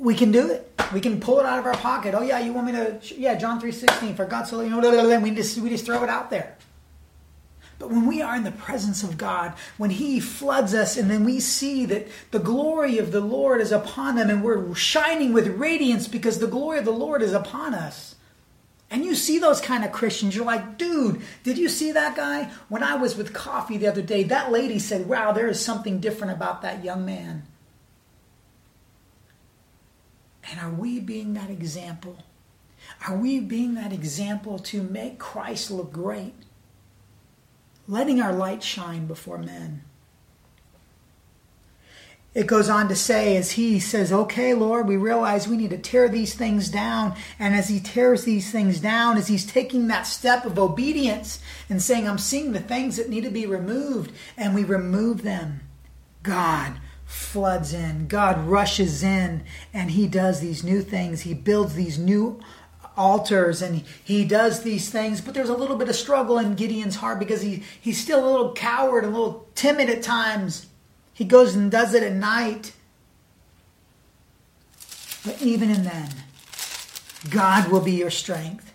[0.01, 0.67] we can do it.
[0.93, 2.15] We can pull it out of our pocket.
[2.15, 2.99] Oh yeah, you want me to?
[3.15, 4.15] Yeah, John three sixteen.
[4.15, 6.57] For God so you know, we just we just throw it out there.
[7.77, 11.23] But when we are in the presence of God, when He floods us, and then
[11.23, 15.47] we see that the glory of the Lord is upon them, and we're shining with
[15.47, 18.10] radiance because the glory of the Lord is upon us.
[18.91, 22.51] And you see those kind of Christians, you're like, dude, did you see that guy?
[22.67, 25.99] When I was with coffee the other day, that lady said, wow, there is something
[25.99, 27.43] different about that young man.
[30.51, 32.17] And are we being that example?
[33.07, 36.33] Are we being that example to make Christ look great?
[37.87, 39.83] Letting our light shine before men.
[42.33, 45.77] It goes on to say, as he says, Okay, Lord, we realize we need to
[45.77, 47.15] tear these things down.
[47.37, 51.39] And as he tears these things down, as he's taking that step of obedience
[51.69, 55.61] and saying, I'm seeing the things that need to be removed, and we remove them,
[56.23, 56.75] God
[57.11, 58.07] floods in.
[58.07, 61.21] God rushes in and he does these new things.
[61.21, 62.39] He builds these new
[62.95, 65.19] altars and he does these things.
[65.19, 68.31] But there's a little bit of struggle in Gideon's heart because he, he's still a
[68.31, 70.67] little coward, a little timid at times.
[71.13, 72.73] He goes and does it at night.
[75.25, 76.09] But even in then,
[77.29, 78.71] God will be your strength.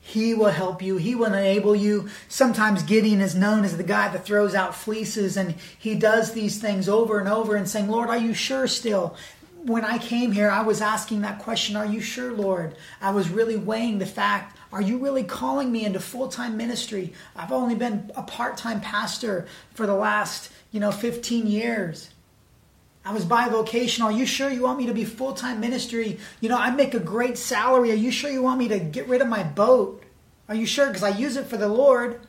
[0.00, 0.98] He will help you.
[0.98, 2.08] He will enable you.
[2.28, 6.60] Sometimes Gideon is known as the guy that throws out fleeces, and he does these
[6.60, 9.16] things over and over and saying, Lord, are you sure still?
[9.64, 12.76] When I came here, I was asking that question, Are you sure, Lord?
[13.00, 17.12] I was really weighing the fact, Are you really calling me into full time ministry?
[17.34, 22.10] I've only been a part time pastor for the last, you know, 15 years.
[23.02, 24.04] I was bivocational.
[24.04, 26.18] Are you sure you want me to be full time ministry?
[26.42, 27.92] You know, I make a great salary.
[27.92, 30.02] Are you sure you want me to get rid of my boat?
[30.50, 30.88] Are you sure?
[30.88, 32.20] Because I use it for the Lord.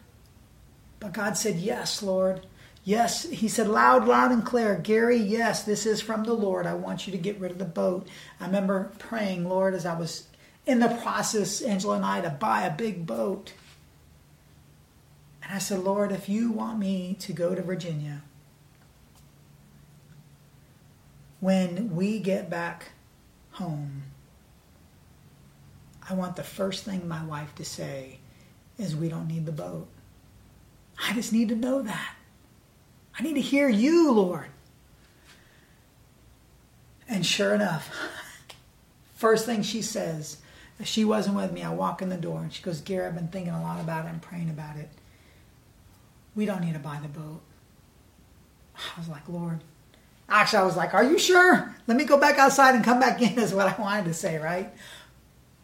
[1.02, 2.48] But God said, Yes, Lord.
[2.86, 6.66] Yes, He said loud, loud, and clear, Gary, yes, this is from the Lord.
[6.66, 8.08] I want you to get rid of the boat.
[8.40, 10.30] I remember praying, Lord, as I was
[10.66, 13.52] in the process, Angela and I, to buy a big boat.
[15.48, 18.22] And I said, Lord, if you want me to go to Virginia,
[21.39, 22.91] when we get back
[23.52, 24.04] home,
[26.10, 28.19] I want the first thing my wife to say
[28.78, 29.88] is, We don't need the boat.
[31.04, 32.15] I just need to know that.
[33.17, 34.47] I need to hear you, Lord.
[37.10, 37.89] And sure enough,
[39.15, 40.38] first thing she says,
[40.84, 43.30] she wasn't with me, I walk in the door and she goes, Gary, I've been
[43.30, 44.89] thinking a lot about it and praying about it.
[46.36, 47.41] We don't need to buy the boat.
[48.76, 49.62] I was like, Lord,
[50.30, 51.76] Actually, I was like, Are you sure?
[51.88, 54.38] Let me go back outside and come back in, is what I wanted to say,
[54.38, 54.74] right?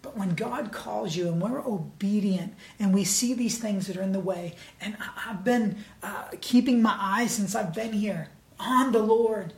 [0.02, 4.01] But when God calls you and we're obedient and we see these things that are
[4.01, 8.28] in the way, and I've been uh, keeping my eyes since I've been here
[8.59, 9.53] on the Lord.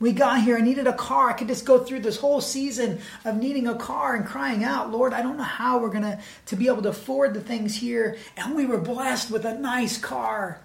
[0.00, 1.30] We got here, I needed a car.
[1.30, 4.92] I could just go through this whole season of needing a car and crying out,
[4.92, 7.74] Lord, I don't know how we're going to to be able to afford the things
[7.74, 8.16] here.
[8.36, 10.60] And we were blessed with a nice car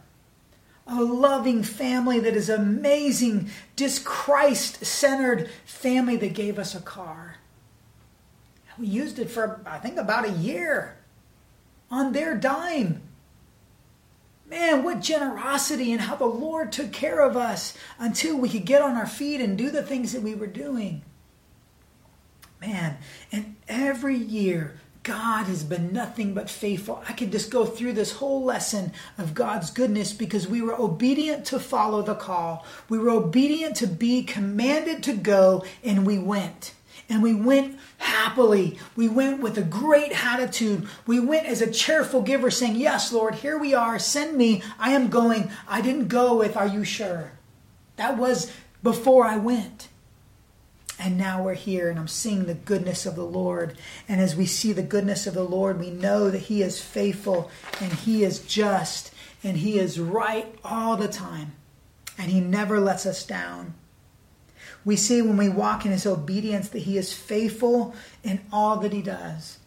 [0.86, 7.38] a loving family that is amazing, just Christ centered family that gave us a car.
[8.78, 10.98] We used it for, I think, about a year
[11.90, 13.02] on their dime.
[14.50, 18.82] Man, what generosity and how the Lord took care of us until we could get
[18.82, 21.02] on our feet and do the things that we were doing.
[22.60, 22.98] Man,
[23.32, 27.04] and every year, God has been nothing but faithful.
[27.08, 31.46] I could just go through this whole lesson of God's goodness because we were obedient
[31.48, 32.66] to follow the call.
[32.88, 36.74] We were obedient to be commanded to go, and we went.
[37.10, 38.80] And we went happily.
[38.96, 40.88] We went with a great attitude.
[41.06, 44.00] We went as a cheerful giver, saying, Yes, Lord, here we are.
[44.00, 44.64] Send me.
[44.80, 45.52] I am going.
[45.68, 47.34] I didn't go with, Are you sure?
[47.98, 48.52] That was
[48.82, 49.90] before I went.
[51.00, 53.78] And now we're here, and I'm seeing the goodness of the Lord.
[54.08, 57.50] And as we see the goodness of the Lord, we know that He is faithful
[57.82, 59.14] and He is just
[59.44, 61.54] and He is right all the time.
[62.18, 63.74] And He never lets us down.
[64.86, 68.94] We see when we walk in His obedience that He is faithful in all that
[68.94, 69.60] He does.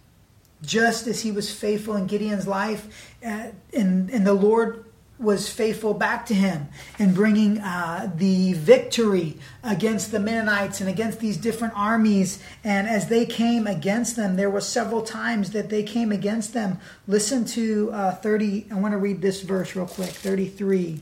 [0.62, 4.85] Just as He was faithful in Gideon's life, uh, and, and the Lord
[5.18, 11.20] was faithful back to him in bringing uh, the victory against the Midianites and against
[11.20, 12.42] these different armies.
[12.62, 16.78] And as they came against them, there were several times that they came against them.
[17.06, 21.00] Listen to uh, 30, I want to read this verse real quick 33.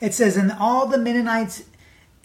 [0.00, 1.62] It says, And all the Midianites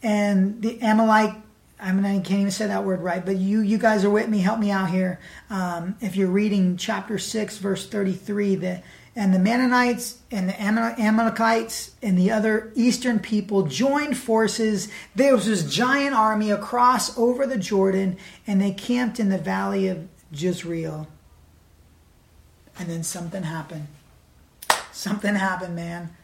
[0.04, 1.36] and the Amalek
[1.82, 4.28] I mean, I can't even say that word right, but you, you guys are with
[4.28, 4.40] me.
[4.40, 5.18] Help me out here.
[5.50, 8.84] Um, if you're reading chapter 6, verse 33, the
[9.20, 14.88] and the Midianites and the Amalekites and the other eastern people joined forces.
[15.14, 18.16] There was this giant army across over the Jordan,
[18.48, 21.10] and they camped in the valley of Jezreel.
[22.80, 23.88] And then something happened.
[24.94, 26.16] Something happened, man.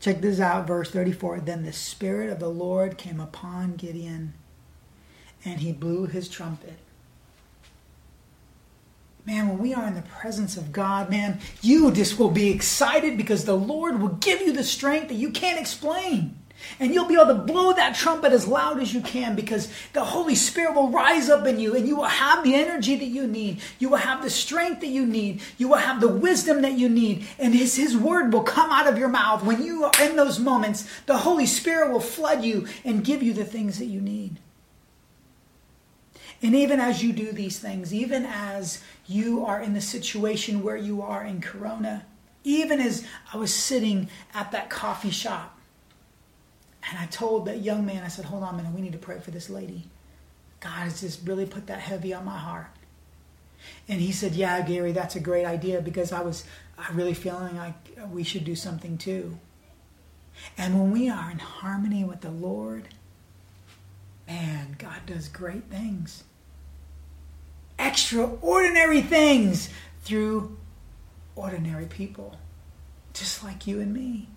[0.00, 1.38] Check this out, verse 34.
[1.38, 4.34] Then the Spirit of the Lord came upon Gideon,
[5.44, 6.80] and he blew his trumpet
[9.24, 13.16] Man, when we are in the presence of God, man, you just will be excited
[13.16, 16.36] because the Lord will give you the strength that you can't explain.
[16.78, 20.04] And you'll be able to blow that trumpet as loud as you can because the
[20.04, 23.26] Holy Spirit will rise up in you and you will have the energy that you
[23.26, 23.60] need.
[23.78, 25.40] You will have the strength that you need.
[25.58, 27.26] You will have the wisdom that you need.
[27.38, 29.44] And His, His word will come out of your mouth.
[29.44, 33.32] When you are in those moments, the Holy Spirit will flood you and give you
[33.32, 34.38] the things that you need.
[36.42, 40.76] And even as you do these things, even as you are in the situation where
[40.76, 42.06] you are in Corona,
[42.44, 45.58] even as I was sitting at that coffee shop,
[46.88, 48.98] and I told that young man, I said, Hold on a minute, we need to
[48.98, 49.84] pray for this lady.
[50.60, 52.68] God has just really put that heavy on my heart.
[53.88, 56.44] And he said, Yeah, Gary, that's a great idea because I was
[56.76, 57.74] I really feeling like
[58.10, 59.38] we should do something too.
[60.58, 62.88] And when we are in harmony with the Lord,
[64.26, 66.24] man, God does great things
[67.82, 69.68] extraordinary things
[70.02, 70.56] through
[71.34, 72.36] ordinary people,
[73.12, 74.28] just like you and me.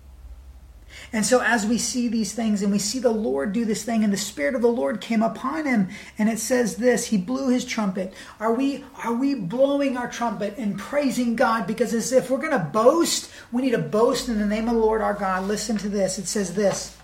[1.12, 4.02] And so, as we see these things and we see the Lord do this thing,
[4.02, 5.88] and the Spirit of the Lord came upon him,
[6.18, 8.14] and it says this He blew his trumpet.
[8.40, 11.66] Are we, are we blowing our trumpet and praising God?
[11.66, 14.74] Because as if we're going to boast, we need to boast in the name of
[14.74, 15.44] the Lord our God.
[15.44, 16.18] Listen to this.
[16.18, 16.95] It says this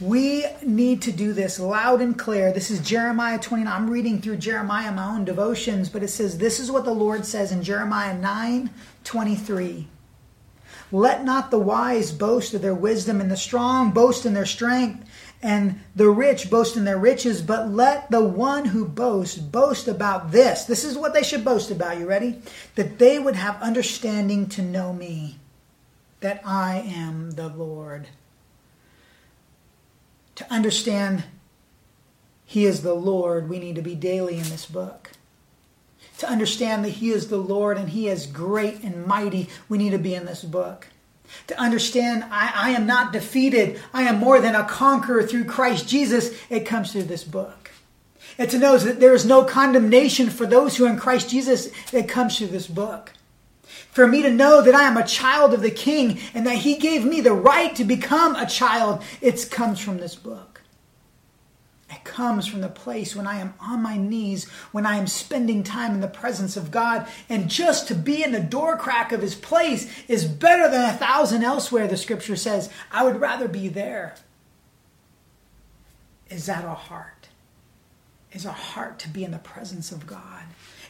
[0.00, 2.52] we need to do this loud and clear.
[2.52, 3.70] This is Jeremiah 29.
[3.70, 7.26] I'm reading through Jeremiah, my own devotions, but it says, This is what the Lord
[7.26, 8.70] says in Jeremiah 9
[9.04, 9.88] 23.
[10.92, 15.06] Let not the wise boast of their wisdom, and the strong boast in their strength,
[15.42, 20.32] and the rich boast in their riches, but let the one who boasts boast about
[20.32, 20.64] this.
[20.64, 21.98] This is what they should boast about.
[21.98, 22.40] You ready?
[22.74, 25.38] That they would have understanding to know me,
[26.20, 28.08] that I am the Lord
[30.40, 31.24] to understand
[32.46, 35.10] He is the Lord, we need to be daily in this book.
[36.16, 39.90] To understand that He is the Lord and He is great and mighty, we need
[39.90, 40.86] to be in this book.
[41.48, 45.86] To understand I, I am not defeated, I am more than a conqueror through Christ
[45.86, 47.70] Jesus, it comes through this book.
[48.38, 51.68] And to know that there is no condemnation for those who are in Christ Jesus,
[51.92, 53.12] it comes through this book
[53.90, 56.76] for me to know that I am a child of the King and that He
[56.76, 60.62] gave me the right to become a child, it comes from this book.
[61.90, 65.64] It comes from the place when I am on my knees, when I am spending
[65.64, 67.08] time in the presence of God.
[67.28, 70.96] And just to be in the door crack of His place is better than a
[70.96, 72.70] thousand elsewhere, the scripture says.
[72.92, 74.14] I would rather be there.
[76.28, 77.28] Is that our heart?
[78.32, 80.44] Is our heart to be in the presence of God?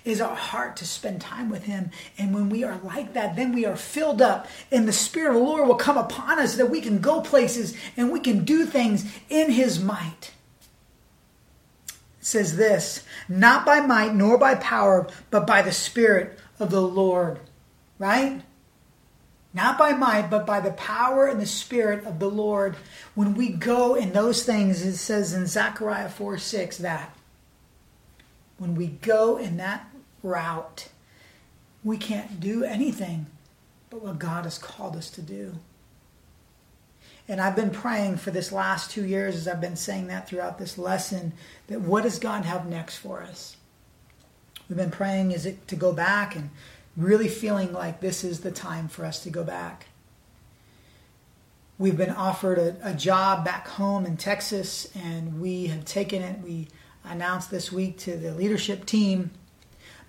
[0.05, 1.91] Is our heart to spend time with Him.
[2.19, 5.37] And when we are like that, then we are filled up, and the Spirit of
[5.37, 8.67] the Lord will come upon us that we can go places and we can do
[8.67, 10.33] things in His might.
[12.21, 16.83] It says this not by might nor by power, but by the Spirit of the
[16.83, 17.41] Lord.
[17.99, 18.43] Right?
[19.53, 22.77] not by might, but by the power and the Spirit of the Lord.
[23.15, 27.17] When we go in those things, it says in Zechariah 4 6 that
[28.59, 29.90] when we go in that
[30.23, 30.89] route,
[31.83, 33.27] we can't do anything
[33.89, 35.55] but what God has called us to do.
[37.29, 40.59] And I've been praying for this last two years, as I've been saying that throughout
[40.59, 41.33] this lesson,
[41.69, 43.57] that what does God have next for us?
[44.69, 46.51] We've been praying, is it to go back and
[46.97, 49.87] really feeling like this is the time for us to go back?
[51.79, 56.41] We've been offered a, a job back home in Texas, and we have taken it.
[56.41, 56.69] We
[57.05, 59.31] announced this week to the leadership team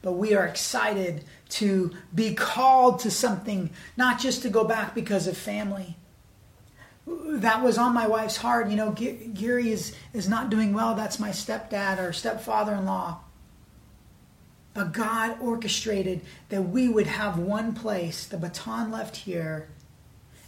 [0.01, 5.27] but we are excited to be called to something, not just to go back because
[5.27, 5.97] of family.
[7.05, 8.69] That was on my wife's heart.
[8.69, 10.95] You know, Gary is, is not doing well.
[10.95, 13.19] That's my stepdad or stepfather in law.
[14.73, 19.67] But God orchestrated that we would have one place, the baton left here,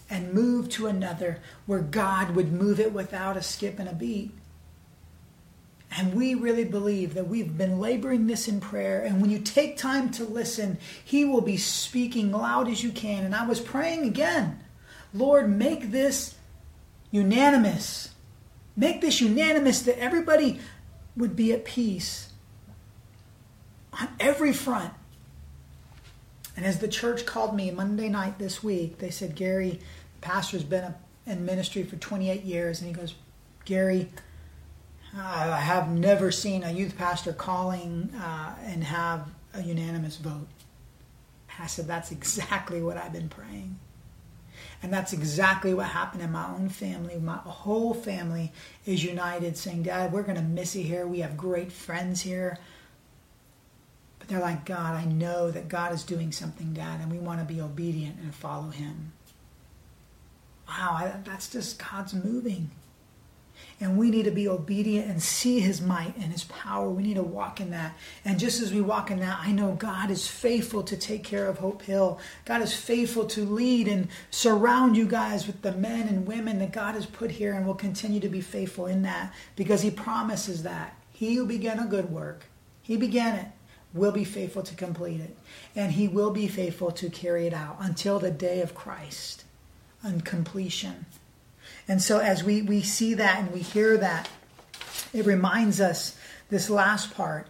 [0.10, 4.32] and move to another where God would move it without a skip and a beat.
[5.96, 9.02] And we really believe that we've been laboring this in prayer.
[9.02, 13.26] And when you take time to listen, He will be speaking loud as you can.
[13.26, 14.60] And I was praying again
[15.14, 16.36] Lord, make this
[17.12, 18.10] unanimous.
[18.76, 20.60] Make this unanimous that everybody
[21.16, 22.32] would be at peace
[24.00, 24.92] on every front.
[26.58, 29.80] And as the church called me Monday night this week, they said, Gary,
[30.20, 30.96] the pastor's been
[31.28, 32.82] in ministry for 28 years.
[32.82, 33.14] And he goes,
[33.66, 34.10] Gary,
[35.16, 40.48] I have never seen a youth pastor calling uh, and have a unanimous vote.
[41.60, 43.78] I said, that's exactly what I've been praying.
[44.82, 47.18] And that's exactly what happened in my own family.
[47.18, 48.52] My whole family
[48.86, 51.06] is united, saying, Dad, we're going to miss you here.
[51.06, 52.58] We have great friends here.
[54.20, 57.40] But they're like, God, I know that God is doing something, Dad, and we want
[57.40, 59.14] to be obedient and follow Him.
[60.68, 62.72] Wow, that's just God's moving.
[63.84, 66.90] And we need to be obedient and see his might and his power.
[66.90, 67.98] We need to walk in that.
[68.24, 71.50] And just as we walk in that, I know God is faithful to take care
[71.50, 72.18] of Hope Hill.
[72.46, 76.72] God is faithful to lead and surround you guys with the men and women that
[76.72, 80.64] God has put here and will continue to be faithful in that because he promises
[80.64, 80.96] that.
[81.12, 82.46] He who began a good work,
[82.82, 83.48] he began it,
[83.94, 85.36] will be faithful to complete it.
[85.76, 89.44] And he will be faithful to carry it out until the day of Christ
[90.02, 91.06] and completion.
[91.88, 94.30] And so as we, we see that and we hear that,
[95.14, 96.18] it reminds us
[96.50, 97.48] this last part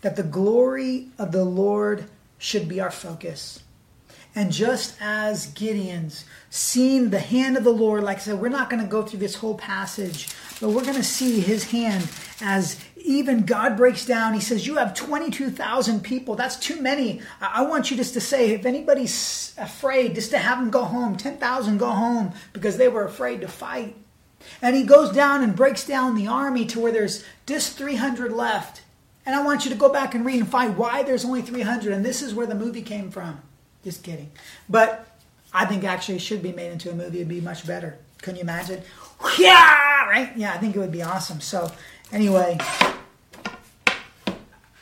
[0.00, 2.06] that the glory of the Lord
[2.38, 3.62] should be our focus.
[4.34, 8.70] And just as Gideon's seen the hand of the Lord, like I said, we're not
[8.70, 10.28] going to go through this whole passage,
[10.60, 12.08] but we're going to see his hand
[12.40, 14.34] as even God breaks down.
[14.34, 16.34] He says, You have 22,000 people.
[16.36, 17.22] That's too many.
[17.40, 21.16] I want you just to say, if anybody's afraid, just to have them go home,
[21.16, 23.96] 10,000 go home because they were afraid to fight.
[24.62, 28.82] And he goes down and breaks down the army to where there's just 300 left.
[29.26, 31.92] And I want you to go back and read and find why there's only 300.
[31.92, 33.40] And this is where the movie came from.
[33.84, 34.30] Just kidding.
[34.68, 35.06] But
[35.52, 37.18] I think actually it should be made into a movie.
[37.18, 37.98] It'd be much better.
[38.22, 38.82] Couldn't you imagine?
[39.38, 40.32] Yeah, right?
[40.36, 41.40] Yeah, I think it would be awesome.
[41.40, 41.70] So,
[42.12, 42.58] anyway,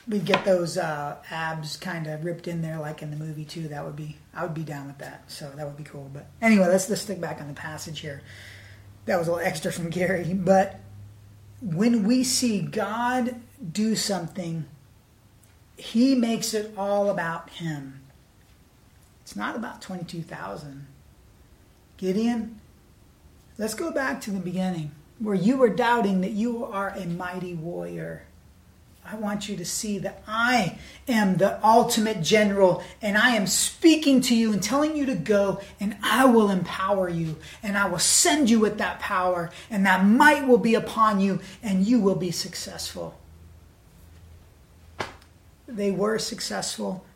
[0.08, 3.68] we'd get those uh, abs kind of ripped in there like in the movie too.
[3.68, 5.30] That would be I would be down with that.
[5.30, 6.10] So that would be cool.
[6.12, 8.22] But anyway, let's let's stick back on the passage here.
[9.06, 10.80] That was a little extra from Gary, but
[11.60, 13.36] when we see God
[13.72, 14.64] do something,
[15.76, 18.00] He makes it all about Him.
[19.22, 20.86] It's not about twenty two thousand.
[21.96, 22.57] Gideon,
[23.58, 27.54] let's go back to the beginning where you were doubting that you are a mighty
[27.54, 28.22] warrior
[29.10, 34.20] I want you to see that I am the ultimate general and I am speaking
[34.22, 37.98] to you and telling you to go and I will empower you and I will
[37.98, 42.16] send you with that power and that might will be upon you and you will
[42.16, 43.18] be successful.
[45.66, 47.06] They were successful.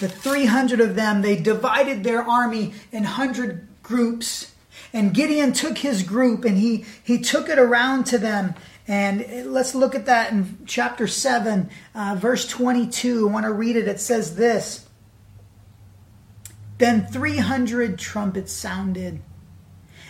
[0.00, 4.52] The 300 of them, they divided their army in 100 groups.
[4.94, 8.54] And Gideon took his group and he, he took it around to them
[8.86, 13.28] and let's look at that in chapter 7, uh, verse 22.
[13.28, 13.88] I want to read it.
[13.88, 14.86] It says this
[16.76, 19.22] Then 300 trumpets sounded,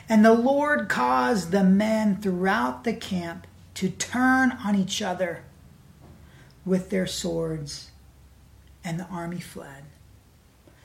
[0.08, 5.44] and the Lord caused the men throughout the camp to turn on each other
[6.64, 7.92] with their swords,
[8.82, 9.84] and the army fled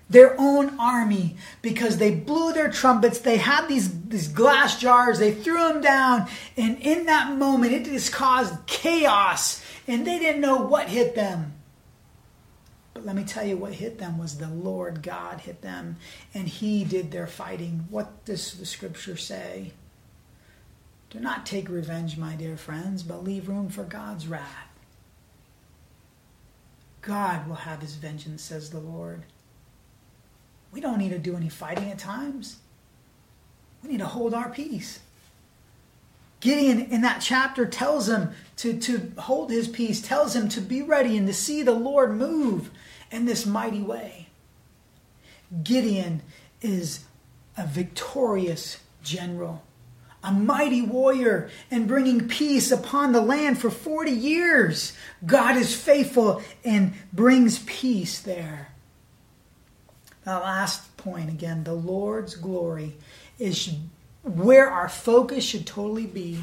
[0.10, 3.20] their own army because they blew their trumpets.
[3.20, 7.86] They had these, these glass jars, they threw them down, and in that moment, it
[7.86, 11.54] just caused chaos, and they didn't know what hit them.
[12.94, 15.98] But let me tell you what hit them was the Lord God hit them,
[16.34, 17.86] and He did their fighting.
[17.90, 19.74] What does the scripture say?
[21.10, 24.68] Do not take revenge, my dear friends, but leave room for God's wrath.
[27.02, 29.24] God will have his vengeance, says the Lord.
[30.72, 32.58] We don't need to do any fighting at times.
[33.84, 35.00] We need to hold our peace.
[36.40, 40.82] Gideon in that chapter tells him to, to hold his peace, tells him to be
[40.82, 42.72] ready and to see the Lord move
[43.12, 44.28] in this mighty way.
[45.64, 46.22] Gideon
[46.62, 47.06] is
[47.58, 49.64] a victorious general,
[50.24, 54.94] a mighty warrior, and bringing peace upon the land for 40 years.
[55.26, 58.69] God is faithful and brings peace there.
[60.26, 62.96] The last point again the Lord's glory
[63.38, 63.74] is
[64.24, 66.42] where our focus should totally be.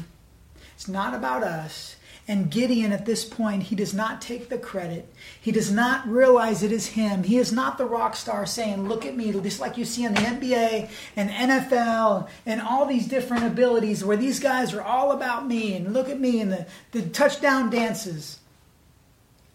[0.75, 1.95] It's not about us.
[2.29, 5.13] And Gideon, at this point, he does not take the credit.
[5.39, 7.23] He does not realize it is him.
[7.23, 10.13] He is not the rock star saying, Look at me, just like you see in
[10.13, 15.47] the NBA and NFL and all these different abilities where these guys are all about
[15.47, 18.39] me and look at me and the, the touchdown dances.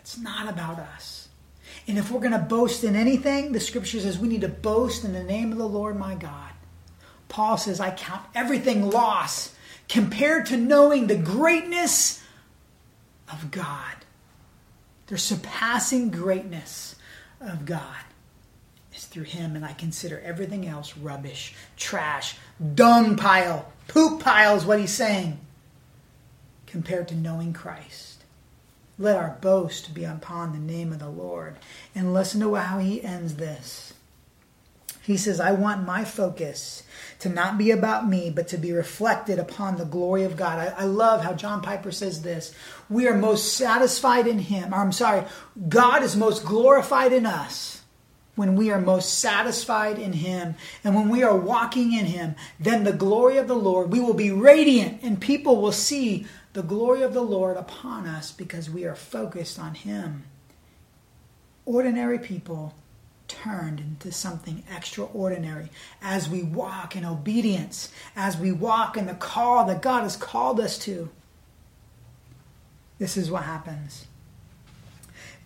[0.01, 1.22] It's not about us.
[1.89, 5.05] And if we're going to boast in anything, the scripture says we need to boast
[5.05, 6.51] in the name of the Lord my God.
[7.29, 9.55] Paul says, I count everything loss
[9.89, 12.23] compared to knowing the greatness
[13.31, 13.97] of God.
[15.07, 16.95] The surpassing greatness
[17.41, 18.05] of God
[18.95, 22.37] is through Him, and I consider everything else rubbish, trash,
[22.75, 25.41] dung pile, poop pile is what he's saying,
[26.67, 28.12] compared to knowing Christ.
[28.99, 31.57] Let our boast be upon the name of the Lord.
[31.95, 33.95] And listen to how he ends this.
[35.03, 36.85] He says, I want my focus
[37.19, 40.59] to not be about me, but to be reflected upon the glory of God.
[40.61, 42.55] I, I, love how John Piper says this.
[42.89, 44.73] We are most satisfied in Him.
[44.73, 45.25] Or I'm sorry,
[45.69, 47.83] God is most glorified in us
[48.37, 50.55] when we are most satisfied in Him.
[50.85, 54.15] And when we are walking in Him, then the glory of the Lord, we will
[54.15, 58.85] be radiant, and people will see the glory of the Lord upon us because we
[58.85, 60.25] are focused on Him.
[61.65, 62.75] Ordinary people
[63.29, 65.71] turned into something extraordinary
[66.03, 70.61] as we walk in obedience, as we walk in the call that God has called
[70.61, 71.09] us to.
[72.99, 74.07] This is what happens.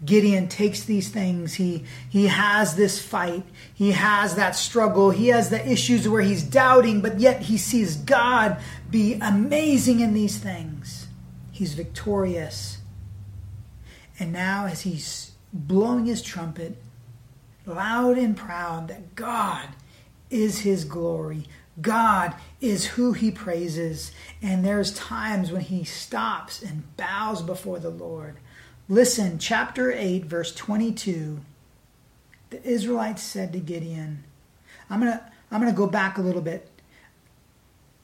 [0.04, 1.54] Gideon takes these things.
[1.54, 3.44] He, he has this fight.
[3.74, 5.10] He has that struggle.
[5.10, 8.58] He has the issues where he's doubting, but yet he sees God
[8.90, 11.06] be amazing in these things.
[11.50, 12.78] He's victorious.
[14.18, 16.76] And now, as he's blowing his trumpet,
[17.64, 19.68] loud and proud that God
[20.30, 21.46] is his glory.
[21.80, 24.12] God is who he praises.
[24.42, 28.36] And there's times when he stops and bows before the Lord.
[28.88, 31.40] Listen, chapter 8, verse 22.
[32.50, 34.24] The Israelites said to Gideon,
[34.88, 36.68] I'm going to I'm going to go back a little bit.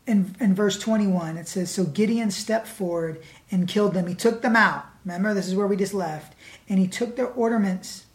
[0.07, 4.07] In, in verse 21, it says, So Gideon stepped forward and killed them.
[4.07, 4.87] He took them out.
[5.05, 6.35] Remember, this is where we just left.
[6.69, 8.07] And he took their ornaments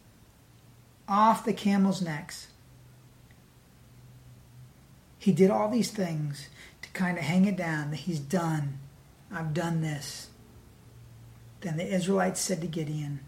[1.06, 2.48] off the camels' necks.
[5.18, 6.48] He did all these things
[6.82, 8.78] to kind of hang it down that he's done.
[9.30, 10.28] I've done this.
[11.60, 13.20] Then the Israelites said to Gideon,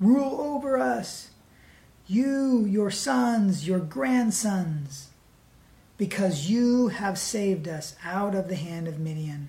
[0.00, 1.30] Rule over us,
[2.06, 5.10] you, your sons, your grandsons,
[5.96, 9.48] because you have saved us out of the hand of Midian.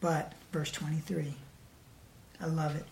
[0.00, 1.34] But, verse 23,
[2.40, 2.84] I love it.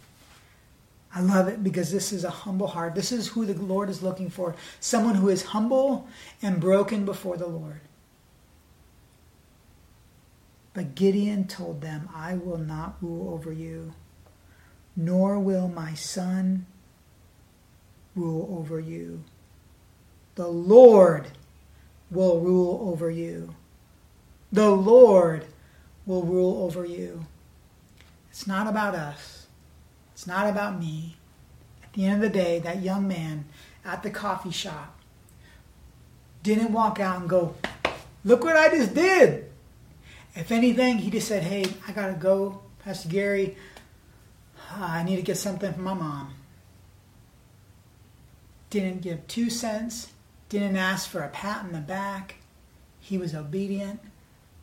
[1.15, 2.95] I love it because this is a humble heart.
[2.95, 6.09] This is who the Lord is looking for someone who is humble
[6.43, 7.81] and broken before the Lord.
[10.77, 13.95] But Gideon told them, I will not rule over you,
[14.95, 16.67] nor will my son
[18.15, 19.25] rule over you.
[20.35, 21.29] The Lord
[22.11, 23.55] will rule over you.
[24.53, 25.47] The Lord
[26.05, 27.25] will rule over you.
[28.31, 29.47] It's not about us.
[30.13, 31.17] It's not about me.
[31.85, 33.47] At the end of the day, that young man
[33.83, 35.01] at the coffee shop
[36.43, 37.55] didn't walk out and go,
[38.27, 39.46] Look what I just did.
[40.37, 43.57] If anything, he just said, Hey, I got to go, Pastor Gary.
[44.71, 46.35] Uh, I need to get something for my mom.
[48.69, 50.13] Didn't give two cents,
[50.51, 52.37] didn't ask for a pat on the back.
[53.01, 54.01] He was obedient.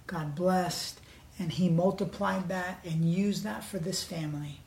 [0.05, 0.99] God blessed.
[1.39, 4.59] And he multiplied that and used that for this family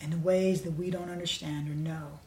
[0.00, 2.18] in ways that we don't understand or know.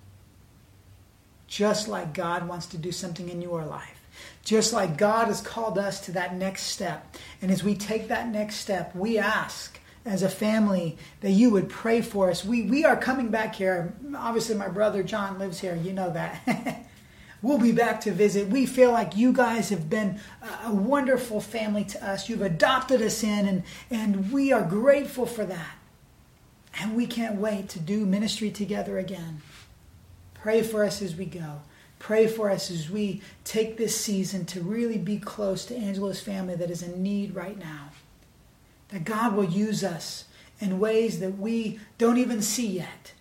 [1.46, 3.97] Just like God wants to do something in your life.
[4.44, 7.16] Just like God has called us to that next step.
[7.42, 11.70] And as we take that next step, we ask as a family that you would
[11.70, 12.46] pray for us.
[12.46, 13.94] We, we are coming back here.
[14.16, 15.76] Obviously, my brother John lives here.
[15.76, 16.86] You know that.
[17.42, 18.48] we'll be back to visit.
[18.48, 20.20] We feel like you guys have been
[20.66, 22.30] a wonderful family to us.
[22.30, 25.76] You've adopted us in, and, and we are grateful for that.
[26.80, 29.42] And we can't wait to do ministry together again.
[30.36, 31.62] Pray for us as we go.
[32.00, 36.56] Pray for us as we take this season to really be close to Angela's family
[36.56, 37.90] that is in need right now.
[38.90, 40.26] That God will use us
[40.60, 43.14] in ways that we don't even see yet.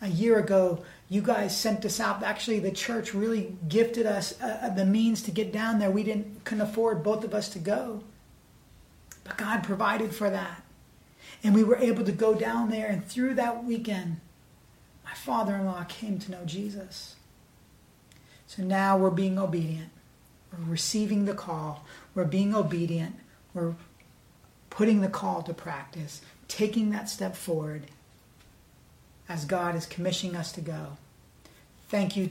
[0.00, 2.22] A year ago, you guys sent us out.
[2.22, 5.90] Actually, the church really gifted us uh, uh, the means to get down there.
[5.90, 8.02] We didn't couldn't afford both of us to go,
[9.22, 10.62] but God provided for that,
[11.44, 12.88] and we were able to go down there.
[12.88, 14.20] And through that weekend,
[15.04, 17.14] my father-in-law came to know Jesus.
[18.54, 19.88] So now we're being obedient.
[20.52, 21.86] We're receiving the call.
[22.14, 23.16] We're being obedient.
[23.54, 23.76] We're
[24.68, 27.84] putting the call to practice, taking that step forward
[29.26, 30.98] as God is commissioning us to go.
[31.88, 32.28] Thank you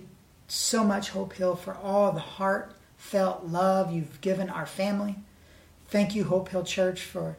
[0.47, 5.15] so much, Hope Hill, for all the heartfelt love you've given our family.
[5.87, 7.35] Thank you, Hope Hill Church, for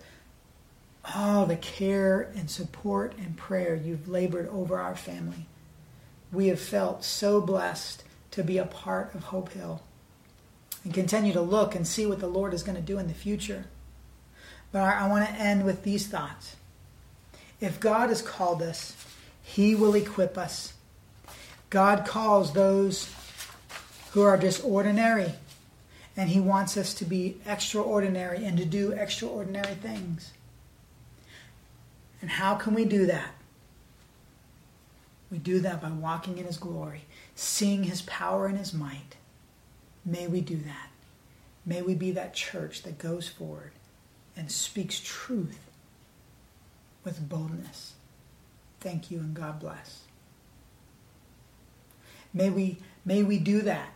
[1.14, 5.46] all the care and support and prayer you've labored over our family.
[6.32, 8.02] We have felt so blessed
[8.32, 9.82] to be a part of Hope Hill
[10.84, 13.14] and continue to look and see what the Lord is going to do in the
[13.14, 13.66] future.
[14.72, 16.56] But I, want to end with these thoughts.
[17.60, 18.96] If God has called us,
[19.42, 20.72] He will equip us.
[21.70, 23.14] God calls those
[24.12, 25.34] who are just ordinary,
[26.16, 30.32] and He wants us to be extraordinary and to do extraordinary things.
[32.22, 33.30] And how can we do that?
[35.30, 37.02] We do that by walking in His glory
[37.42, 39.16] seeing his power and his might.
[40.04, 40.88] May we do that.
[41.64, 43.72] May we be that church that goes forward
[44.36, 45.60] and speaks truth
[47.04, 47.94] with boldness.
[48.80, 50.02] Thank you and God bless.
[52.34, 53.90] May we, may we do that.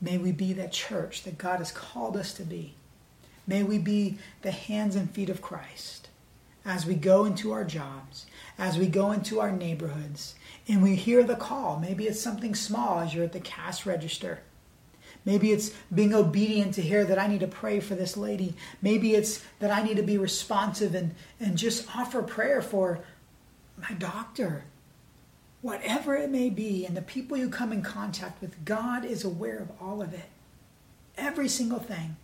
[0.00, 2.74] May we be that church that God has called us to be.
[3.46, 6.08] May we be the hands and feet of Christ
[6.64, 8.26] as we go into our jobs,
[8.60, 10.34] as we go into our neighborhoods,
[10.68, 11.80] and we hear the call.
[11.80, 14.40] Maybe it's something small as you're at the cash register.
[15.24, 18.54] Maybe it's being obedient to hear that I need to pray for this lady.
[18.82, 23.00] Maybe it's that I need to be responsive and, and just offer prayer for
[23.78, 24.64] my doctor.
[25.62, 29.58] Whatever it may be, and the people you come in contact with, God is aware
[29.58, 30.28] of all of it.
[31.16, 32.16] Every single thing.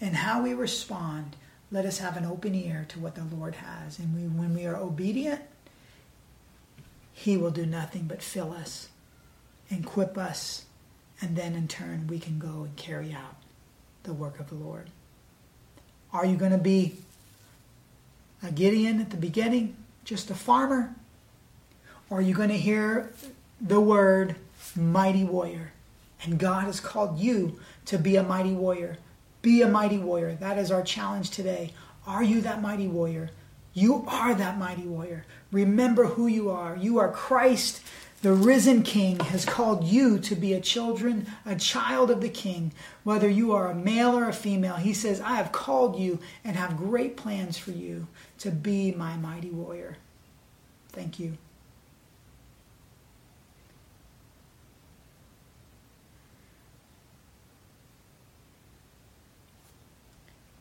[0.00, 1.34] And how we respond,
[1.70, 3.98] let us have an open ear to what the Lord has.
[3.98, 5.42] And we, when we are obedient,
[7.12, 8.88] he will do nothing but fill us,
[9.70, 10.64] equip us,
[11.20, 13.36] and then in turn we can go and carry out
[14.04, 14.90] the work of the Lord.
[16.12, 16.96] Are you going to be
[18.42, 20.94] a Gideon at the beginning, just a farmer?
[22.08, 23.12] Or are you going to hear
[23.60, 24.36] the word
[24.74, 25.72] mighty warrior?
[26.22, 28.96] And God has called you to be a mighty warrior.
[29.42, 30.34] Be a mighty warrior.
[30.34, 31.72] That is our challenge today.
[32.06, 33.30] Are you that mighty warrior?
[33.72, 35.24] You are that mighty warrior.
[35.52, 36.76] Remember who you are.
[36.76, 37.80] You are Christ,
[38.22, 42.72] the risen King, has called you to be a children, a child of the King.
[43.04, 46.56] Whether you are a male or a female, He says, I have called you and
[46.56, 48.08] have great plans for you
[48.38, 49.98] to be my mighty warrior.
[50.88, 51.38] Thank you.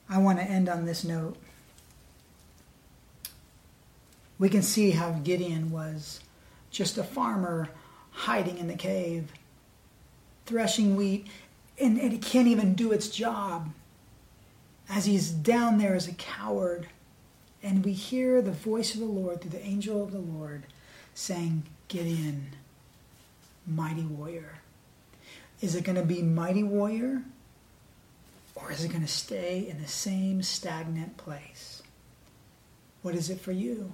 [0.10, 1.38] I want to end on this note
[4.40, 6.20] we can see how Gideon was
[6.70, 7.70] just a farmer
[8.12, 9.32] hiding in the cave,
[10.46, 11.28] threshing wheat,
[11.80, 13.70] and, and it can't even do its job
[14.90, 16.88] as he's down there as a coward.
[17.64, 20.64] And we hear the voice of the Lord through the angel of the Lord
[21.14, 22.48] saying, Gideon,
[23.66, 24.60] mighty warrior.
[25.62, 27.24] Is it going to be mighty warrior?
[28.58, 31.84] Or is it going to stay in the same stagnant place?
[33.04, 33.94] What is it for you?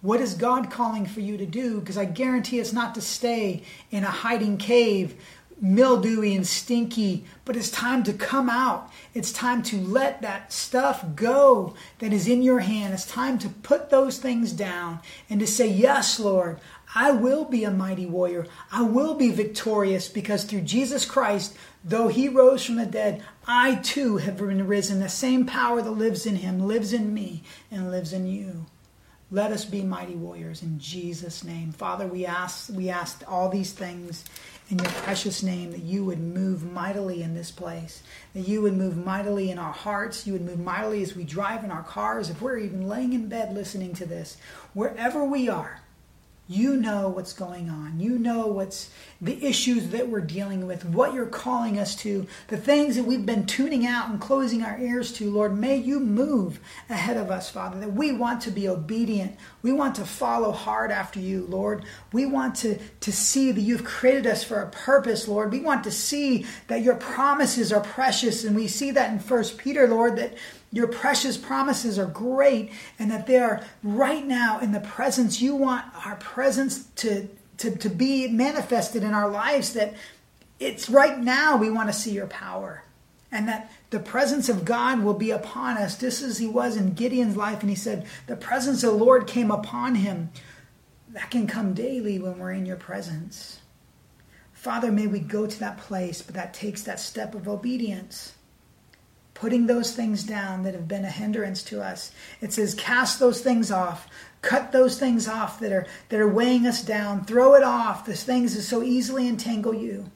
[0.00, 1.80] What is God calling for you to do?
[1.80, 5.20] Because I guarantee it's not to stay in a hiding cave,
[5.60, 8.90] mildewy and stinky, but it's time to come out.
[9.14, 12.94] It's time to let that stuff go that is in your hand.
[12.94, 16.60] It's time to put those things down and to say, Yes, Lord,
[16.94, 18.46] I will be a mighty warrior.
[18.72, 23.76] I will be victorious because through Jesus Christ, though he rose from the dead, I
[23.76, 25.00] too have been risen.
[25.00, 28.66] The same power that lives in him lives in me and lives in you.
[29.30, 31.72] Let us be mighty warriors in Jesus' name.
[31.72, 34.24] Father, we ask we ask all these things
[34.70, 38.02] in your precious name that you would move mightily in this place,
[38.34, 41.64] that you would move mightily in our hearts, you would move mightily as we drive
[41.64, 44.36] in our cars, if we're even laying in bed listening to this,
[44.74, 45.80] wherever we are.
[46.50, 48.00] You know what's going on.
[48.00, 48.88] You know what's
[49.20, 53.26] the issues that we're dealing with, what you're calling us to, the things that we've
[53.26, 55.30] been tuning out and closing our ears to.
[55.30, 59.36] Lord, may you move ahead of us, Father, that we want to be obedient.
[59.60, 61.84] We want to follow hard after you, Lord.
[62.12, 65.52] We want to, to see that you've created us for a purpose, Lord.
[65.52, 68.44] We want to see that your promises are precious.
[68.44, 70.34] And we see that in First Peter, Lord, that
[70.70, 75.40] your precious promises are great and that they are right now in the presence.
[75.40, 79.94] You want our presence to, to, to be manifested in our lives, that
[80.60, 82.84] it's right now we want to see your power.
[83.30, 86.94] And that the presence of God will be upon us, just as he was in
[86.94, 87.60] Gideon's life.
[87.60, 90.30] And he said, The presence of the Lord came upon him.
[91.10, 93.60] That can come daily when we're in your presence.
[94.52, 98.32] Father, may we go to that place, but that takes that step of obedience
[99.40, 102.12] putting those things down that have been a hindrance to us.
[102.40, 104.08] It says, cast those things off.
[104.42, 107.24] Cut those things off that are that are weighing us down.
[107.24, 108.06] Throw it off.
[108.06, 110.10] Those things that so easily entangle you.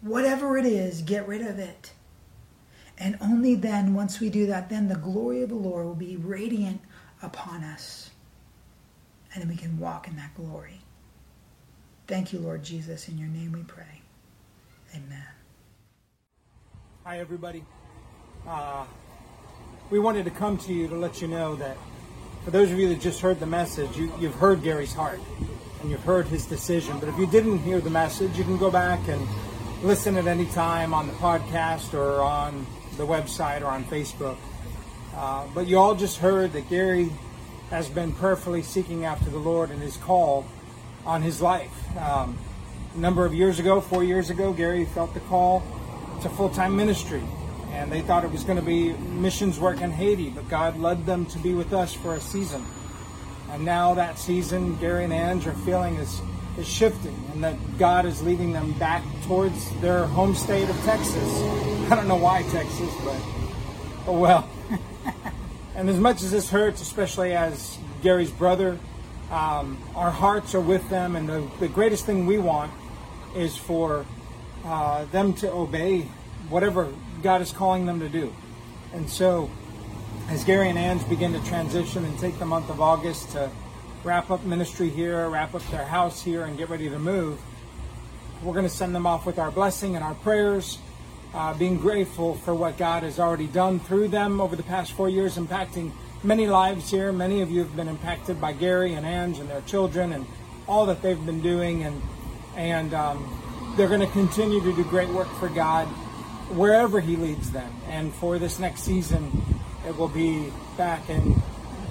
[0.00, 1.92] Whatever it is, get rid of it.
[2.98, 6.16] And only then, once we do that, then the glory of the Lord will be
[6.16, 6.80] radiant
[7.22, 8.10] upon us.
[9.32, 10.80] And then we can walk in that glory.
[12.06, 13.08] Thank you, Lord Jesus.
[13.08, 14.02] In your name we pray.
[14.94, 15.26] Amen.
[17.04, 17.64] Hi, everybody.
[18.46, 18.84] Uh,
[19.90, 21.76] we wanted to come to you to let you know that
[22.44, 25.20] for those of you that just heard the message, you, you've heard Gary's heart
[25.80, 27.00] and you've heard his decision.
[27.00, 29.26] But if you didn't hear the message, you can go back and
[29.82, 32.64] listen at any time on the podcast or on
[32.96, 34.36] the website or on Facebook.
[35.16, 37.10] Uh, but you all just heard that Gary
[37.70, 40.46] has been prayerfully seeking after the Lord and his call
[41.04, 41.98] on his life.
[41.98, 42.38] Um,
[42.94, 45.64] a number of years ago, four years ago, Gary felt the call
[46.22, 47.24] to full time ministry
[47.72, 51.06] and they thought it was going to be missions work in Haiti, but God led
[51.06, 52.64] them to be with us for a season.
[53.50, 56.20] And now that season, Gary and Ange are feeling is,
[56.58, 61.14] is shifting, and that God is leading them back towards their home state of Texas.
[61.90, 63.20] I don't know why Texas, but
[64.06, 64.48] oh well.
[65.76, 68.78] and as much as this hurts, especially as Gary's brother,
[69.30, 72.72] um, our hearts are with them, and the, the greatest thing we want
[73.34, 74.06] is for
[74.64, 76.02] uh, them to obey
[76.48, 76.88] whatever
[77.26, 78.32] God is calling them to do.
[78.92, 79.50] And so,
[80.28, 83.50] as Gary and Ange begin to transition and take the month of August to
[84.04, 87.40] wrap up ministry here, wrap up their house here, and get ready to move,
[88.44, 90.78] we're going to send them off with our blessing and our prayers,
[91.34, 95.08] uh, being grateful for what God has already done through them over the past four
[95.08, 95.90] years, impacting
[96.22, 97.10] many lives here.
[97.10, 100.26] Many of you have been impacted by Gary and Ange and their children and
[100.68, 102.00] all that they've been doing, and
[102.54, 105.88] and um, they're going to continue to do great work for God
[106.50, 107.72] wherever he leads them.
[107.88, 109.44] And for this next season,
[109.86, 111.40] it will be back in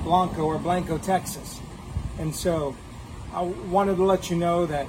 [0.04, 1.60] Blanco or Blanco, Texas.
[2.20, 2.76] And so
[3.34, 4.88] I wanted to let you know that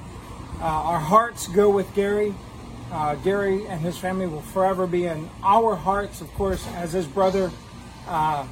[0.61, 2.35] uh, our hearts go with Gary.
[2.93, 7.07] Uh, Gary and his family will forever be in our hearts, of course, as his
[7.07, 7.51] brother.
[8.07, 8.47] Uh,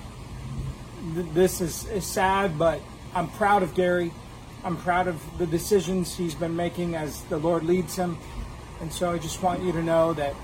[1.15, 2.81] th- this is, is sad, but
[3.15, 4.13] I'm proud of Gary.
[4.65, 8.19] I'm proud of the decisions he's been making as the Lord leads him.
[8.81, 10.35] And so I just want you to know that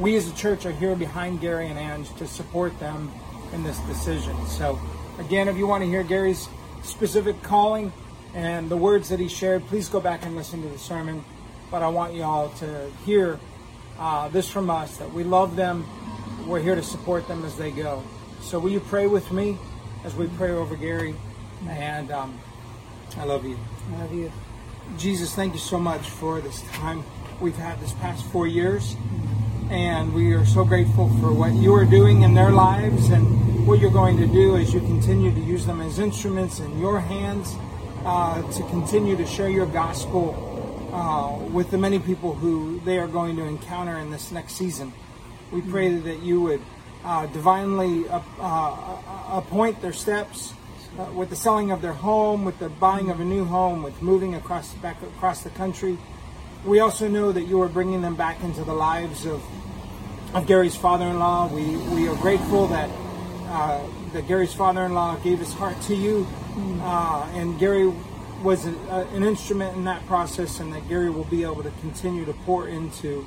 [0.00, 3.12] we as a church are here behind Gary and Ange to support them
[3.52, 4.34] in this decision.
[4.46, 4.80] So,
[5.18, 6.48] again, if you want to hear Gary's
[6.82, 7.92] specific calling
[8.34, 11.22] and the words that he shared, please go back and listen to the sermon.
[11.70, 13.38] But I want you all to hear
[13.98, 15.86] uh, this from us that we love them.
[16.46, 18.02] We're here to support them as they go.
[18.40, 19.58] So, will you pray with me
[20.02, 21.14] as we pray over Gary?
[21.68, 22.40] And um,
[23.18, 23.58] I love you.
[23.92, 24.32] I love you.
[24.96, 27.04] Jesus, thank you so much for this time
[27.38, 28.96] we've had this past four years
[29.70, 33.78] and we are so grateful for what you are doing in their lives and what
[33.78, 37.54] you're going to do as you continue to use them as instruments in your hands
[38.04, 40.34] uh, to continue to share your gospel
[40.92, 44.92] uh, with the many people who they are going to encounter in this next season.
[45.52, 46.62] We pray that you would
[47.04, 48.20] uh, divinely uh,
[49.30, 50.52] appoint their steps.
[50.98, 54.02] Uh, with the selling of their home, with the buying of a new home, with
[54.02, 55.96] moving across back across the country,
[56.64, 59.42] we also know that you are bringing them back into the lives of
[60.32, 61.48] of Gary's father-in-law.
[61.48, 62.90] We we are grateful that
[63.48, 63.80] uh,
[64.12, 66.26] that Gary's father-in-law gave his heart to you,
[66.82, 67.92] uh, and Gary
[68.42, 71.70] was a, a, an instrument in that process, and that Gary will be able to
[71.80, 73.26] continue to pour into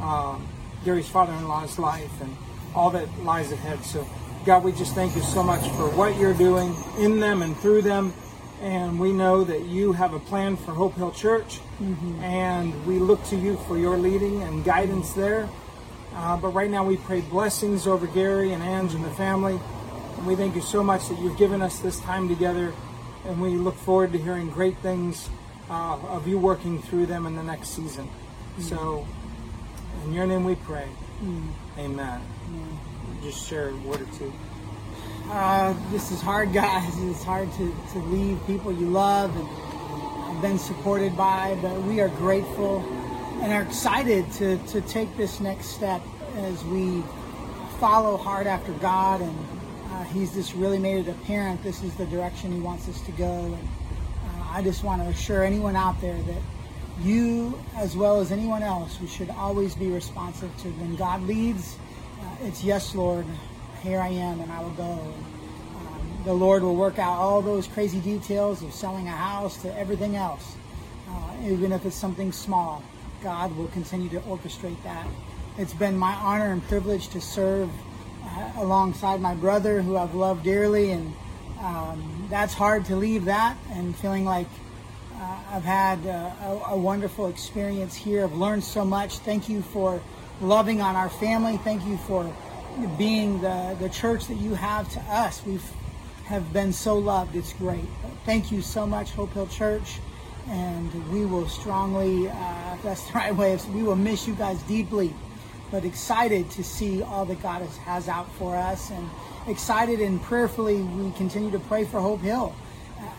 [0.00, 0.46] um,
[0.84, 2.36] Gary's father-in-law's life and
[2.74, 3.84] all that lies ahead.
[3.84, 4.06] So,
[4.44, 7.82] God, we just thank you so much for what you're doing in them and through
[7.82, 8.12] them,
[8.62, 11.58] And we know that you have a plan for Hope Hill Church,
[12.22, 15.48] and we look to you for your leading and guidance there.
[16.14, 19.58] Uh, but right now, we pray blessings over Gary and Ange and the family.
[20.16, 22.72] And we thank you so much that you've given us this time together.
[23.24, 25.28] And we look forward to hearing great things
[25.68, 28.08] uh, of you working through them in the next season.
[28.60, 29.06] So,
[30.04, 30.88] in your name we pray.
[31.78, 32.20] Amen.
[33.22, 34.32] Just share a word or two.
[35.30, 36.92] Uh, this is hard, guys.
[36.98, 39.46] It's hard to, to leave people you love and
[40.32, 42.80] have been supported by, but we are grateful
[43.40, 46.02] and are excited to, to take this next step
[46.36, 47.02] as we
[47.78, 49.20] follow hard after God.
[49.20, 49.36] And
[49.90, 53.12] uh, He's just really made it apparent this is the direction He wants us to
[53.12, 53.44] go.
[53.44, 56.42] And uh, I just want to assure anyone out there that
[57.00, 61.76] you, as well as anyone else, we should always be responsive to when God leads.
[62.20, 63.26] Uh, it's yes, Lord,
[63.82, 64.84] here I am, and I will go.
[64.84, 69.78] Um, the Lord will work out all those crazy details of selling a house to
[69.78, 70.54] everything else,
[71.08, 72.82] uh, even if it's something small.
[73.22, 75.06] God will continue to orchestrate that.
[75.58, 77.70] It's been my honor and privilege to serve
[78.24, 81.12] uh, alongside my brother, who I've loved dearly, and
[81.60, 83.56] um, that's hard to leave that.
[83.70, 84.48] And feeling like
[85.16, 86.30] uh, I've had uh,
[86.68, 88.24] a, a wonderful experience here.
[88.24, 89.18] I've learned so much.
[89.18, 90.00] Thank you for
[90.40, 91.56] loving on our family.
[91.58, 92.32] Thank you for
[92.98, 95.42] being the, the church that you have to us.
[95.44, 95.62] We've
[96.52, 97.36] been so loved.
[97.36, 97.84] It's great.
[98.24, 99.98] Thank you so much, Hope Hill Church.
[100.48, 105.14] And we will strongly, uh, that's the right way, we will miss you guys deeply,
[105.70, 108.90] but excited to see all that God has, has out for us.
[108.90, 109.08] And
[109.46, 112.54] excited and prayerfully, we continue to pray for Hope Hill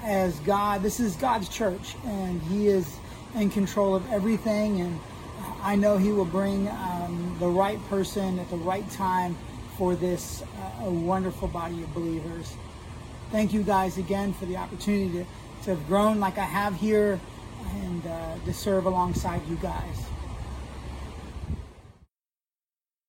[0.04, 2.98] as God, this is God's church, and He is
[3.36, 4.82] in control of everything.
[4.82, 5.00] And
[5.64, 9.38] I know He will bring um, the right person at the right time
[9.78, 12.54] for this uh, wonderful body of believers.
[13.32, 15.26] Thank you guys again for the opportunity to,
[15.64, 17.20] to have grown like I have here
[17.76, 20.13] and uh, to serve alongside you guys.